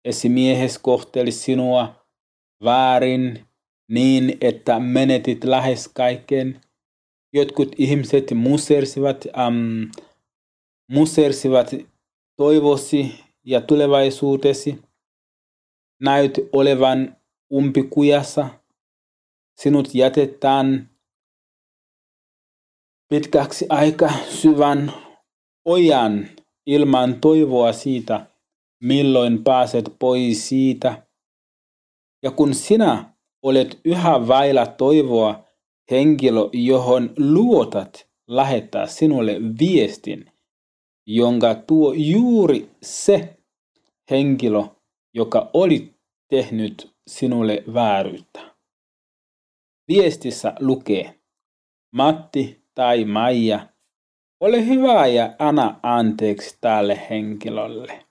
esimiehes 0.06 0.80
kohteli 0.80 1.32
sinua 1.32 2.06
väärin 2.64 3.46
niin, 3.90 4.38
että 4.42 4.80
menetit 4.80 5.44
lähes 5.44 5.88
kaiken. 5.94 6.62
Jotkut 7.34 7.76
ihmiset 7.78 8.32
musersivat, 8.32 9.26
ähm, 9.38 9.84
musersivat 10.92 11.72
toivosi 12.36 13.24
ja 13.44 13.62
tulevaisuutesi. 13.62 14.82
Näyt 16.02 16.40
olevan 16.52 17.18
umpikujassa. 17.54 18.50
Sinut 19.58 19.96
jätetään 19.96 20.95
pitkäksi 23.16 23.66
aika 23.70 24.10
syvän 24.30 24.94
ojan 25.66 26.28
ilman 26.66 27.22
toivoa 27.22 27.74
siitä, 27.74 28.26
milloin 28.84 29.44
pääset 29.44 29.96
pois 30.00 30.50
siitä. 30.50 31.08
Ja 32.24 32.32
kun 32.32 32.54
sinä 32.54 33.14
olet 33.44 33.80
yhä 33.86 34.28
vailla 34.28 34.66
toivoa, 34.66 35.44
henkilö, 35.92 36.42
johon 36.54 37.14
luotat, 37.18 38.08
lähettää 38.28 38.88
sinulle 38.88 39.36
viestin, 39.60 40.32
jonka 41.08 41.56
tuo 41.56 41.94
juuri 41.94 42.70
se 42.82 43.38
henkilö, 44.12 44.64
joka 45.14 45.50
oli 45.54 45.94
tehnyt 46.30 46.96
sinulle 47.08 47.64
vääryyttä. 47.74 48.56
Viestissä 49.88 50.54
lukee, 50.60 51.20
Matti 51.94 52.65
tai 52.76 53.06
Maija, 53.06 53.68
ole 54.40 54.68
hyvä 54.68 55.08
ja 55.08 55.36
anna 55.40 55.80
anteeksi 55.84 56.58
tälle 56.62 57.08
henkilölle. 57.10 58.06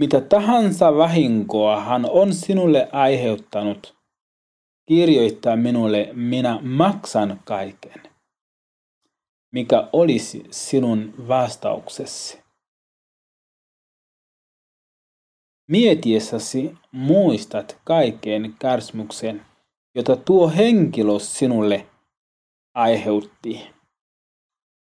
Mitä 0.00 0.20
tahansa 0.20 0.96
vahinkoa 0.96 1.80
hän 1.80 2.10
on 2.10 2.34
sinulle 2.34 2.88
aiheuttanut, 2.92 3.96
kirjoittaa 4.88 5.56
minulle, 5.56 6.10
minä 6.12 6.58
maksan 6.62 7.40
kaiken. 7.44 8.02
Mikä 9.52 9.88
olisi 9.92 10.44
sinun 10.50 11.14
vastauksesi? 11.28 12.44
Mietiessäsi 15.70 16.74
muistat 16.92 17.80
kaiken 17.84 18.54
kärsimyksen, 18.58 19.46
jota 19.94 20.16
tuo 20.16 20.48
henkilö 20.48 21.18
sinulle 21.18 21.86
aiheutti. 22.74 23.70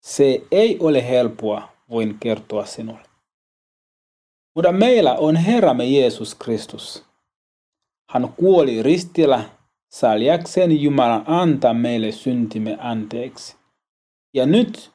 Se 0.02 0.46
ei 0.50 0.78
ole 0.80 1.08
helppoa, 1.08 1.68
voin 1.90 2.16
kertoa 2.20 2.66
sinulle. 2.66 3.06
Mutta 4.54 4.72
meillä 4.72 5.14
on 5.14 5.36
Herramme 5.36 5.84
Jeesus 5.84 6.34
Kristus. 6.34 7.04
Hän 8.10 8.28
kuoli 8.36 8.82
ristillä 8.82 9.44
saljakseen 9.88 10.82
Jumalan 10.82 11.24
antaa 11.26 11.74
meille 11.74 12.12
syntimme 12.12 12.76
anteeksi. 12.80 13.56
Ja 14.34 14.46
nyt 14.46 14.90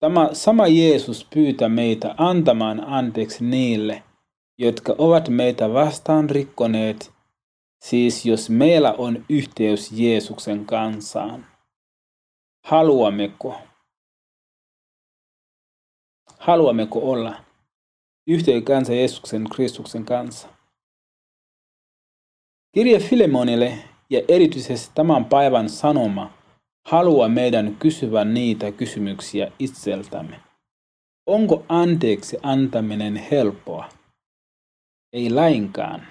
tämä 0.00 0.28
sama 0.32 0.66
Jeesus 0.66 1.26
pyytää 1.34 1.68
meitä 1.68 2.14
antamaan 2.18 2.84
anteeksi 2.86 3.44
niille, 3.44 4.02
jotka 4.58 4.94
ovat 4.98 5.28
meitä 5.28 5.72
vastaan 5.72 6.30
rikkoneet, 6.30 7.12
siis 7.84 8.26
jos 8.26 8.50
meillä 8.50 8.92
on 8.92 9.24
yhteys 9.28 9.92
Jeesuksen 9.92 10.66
kansaan. 10.66 11.55
Haluammeko? 12.66 13.60
Haluammeko 16.38 17.10
olla 17.10 17.34
yhteen 18.26 18.64
kanssa 18.64 18.94
Jeesuksen 18.94 19.44
Kristuksen 19.54 20.04
kanssa? 20.04 20.48
Kirje 22.74 22.98
Filemonille 22.98 23.78
ja 24.10 24.22
erityisesti 24.28 24.90
tämän 24.94 25.24
päivän 25.24 25.68
sanoma 25.68 26.32
haluaa 26.86 27.28
meidän 27.28 27.76
kysyä 27.78 28.24
niitä 28.24 28.72
kysymyksiä 28.72 29.52
itseltämme. 29.58 30.40
Onko 31.26 31.64
anteeksi 31.68 32.36
antaminen 32.42 33.16
helppoa? 33.16 33.88
Ei 35.12 35.30
lainkaan. 35.30 36.06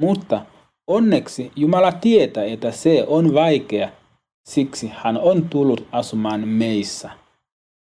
Mutta 0.00 0.46
onneksi 0.86 1.52
Jumala 1.56 1.92
tietää, 1.92 2.44
että 2.44 2.70
se 2.70 3.04
on 3.06 3.34
vaikea, 3.34 4.01
siksi 4.44 4.92
hän 4.94 5.18
on 5.18 5.48
tullut 5.48 5.88
asumaan 5.92 6.48
meissä. 6.48 7.10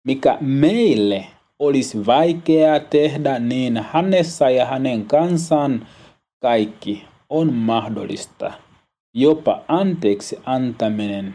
Mikä 0.04 0.38
meille 0.40 1.26
olisi 1.58 2.06
vaikeaa 2.06 2.80
tehdä, 2.80 3.38
niin 3.38 3.84
hänessä 3.90 4.50
ja 4.50 4.66
hänen 4.66 5.06
kanssaan 5.06 5.86
kaikki 6.42 7.04
on 7.28 7.52
mahdollista. 7.52 8.52
Jopa 9.14 9.64
anteeksi 9.68 10.38
antaminen, 10.44 11.34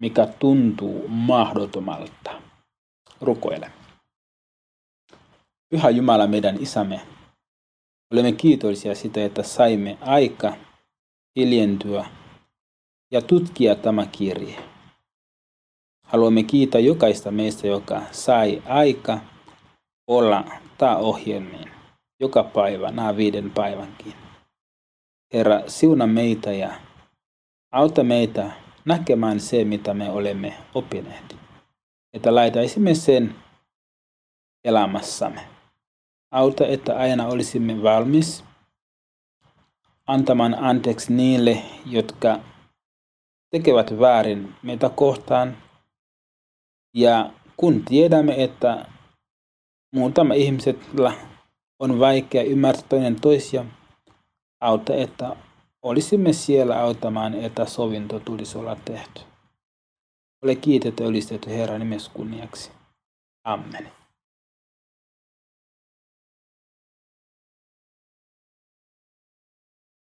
mikä 0.00 0.26
tuntuu 0.38 1.04
mahdottomalta. 1.08 2.30
Rukoile. 3.20 3.70
Pyhä 5.68 5.90
Jumala 5.90 6.26
meidän 6.26 6.62
isämme, 6.62 7.00
olemme 8.12 8.32
kiitollisia 8.32 8.94
sitä, 8.94 9.24
että 9.24 9.42
saimme 9.42 9.98
aika 10.00 10.56
hiljentyä 11.36 12.06
ja 13.10 13.22
tutkia 13.22 13.74
tämä 13.74 14.06
kirje. 14.06 14.56
Haluamme 16.06 16.42
kiittää 16.42 16.80
jokaista 16.80 17.30
meistä, 17.30 17.66
joka 17.66 18.02
sai 18.10 18.62
aika 18.66 19.20
olla 20.06 20.44
tämä 20.78 20.96
ohjelmiin 20.96 21.70
joka 22.20 22.44
päivä, 22.44 22.90
nämä 22.90 23.16
viiden 23.16 23.50
päivänkin. 23.50 24.14
Herra, 25.32 25.60
siuna 25.66 26.06
meitä 26.06 26.52
ja 26.52 26.74
auta 27.72 28.04
meitä 28.04 28.50
näkemään 28.84 29.40
se, 29.40 29.64
mitä 29.64 29.94
me 29.94 30.10
olemme 30.10 30.54
opineet. 30.74 31.36
Että 32.12 32.34
laitaisimme 32.34 32.94
sen 32.94 33.34
elämässämme. 34.64 35.40
Auta, 36.30 36.66
että 36.66 36.96
aina 36.96 37.26
olisimme 37.26 37.82
valmis 37.82 38.44
antamaan 40.06 40.54
anteeksi 40.54 41.12
niille, 41.12 41.62
jotka 41.86 42.40
tekevät 43.54 44.00
väärin 44.00 44.54
meitä 44.62 44.88
kohtaan. 44.88 45.56
Ja 46.94 47.30
kun 47.56 47.84
tiedämme, 47.84 48.44
että 48.44 48.86
muutama 49.92 50.34
ihmisellä 50.34 51.12
on 51.78 51.98
vaikea 51.98 52.42
ymmärtää 52.42 52.88
toinen 52.88 53.20
toisia, 53.20 53.64
auta, 54.60 54.94
että 54.94 55.36
olisimme 55.82 56.32
siellä 56.32 56.80
auttamaan, 56.80 57.34
että 57.34 57.66
sovinto 57.66 58.20
tulisi 58.20 58.58
olla 58.58 58.76
tehty. 58.84 59.20
Ole 60.42 60.54
kiitetty 60.54 61.04
ylistetty 61.04 61.50
Herran 61.50 61.80
nimes 61.80 62.08
kunniaksi. 62.08 62.70
Amen. 63.44 64.03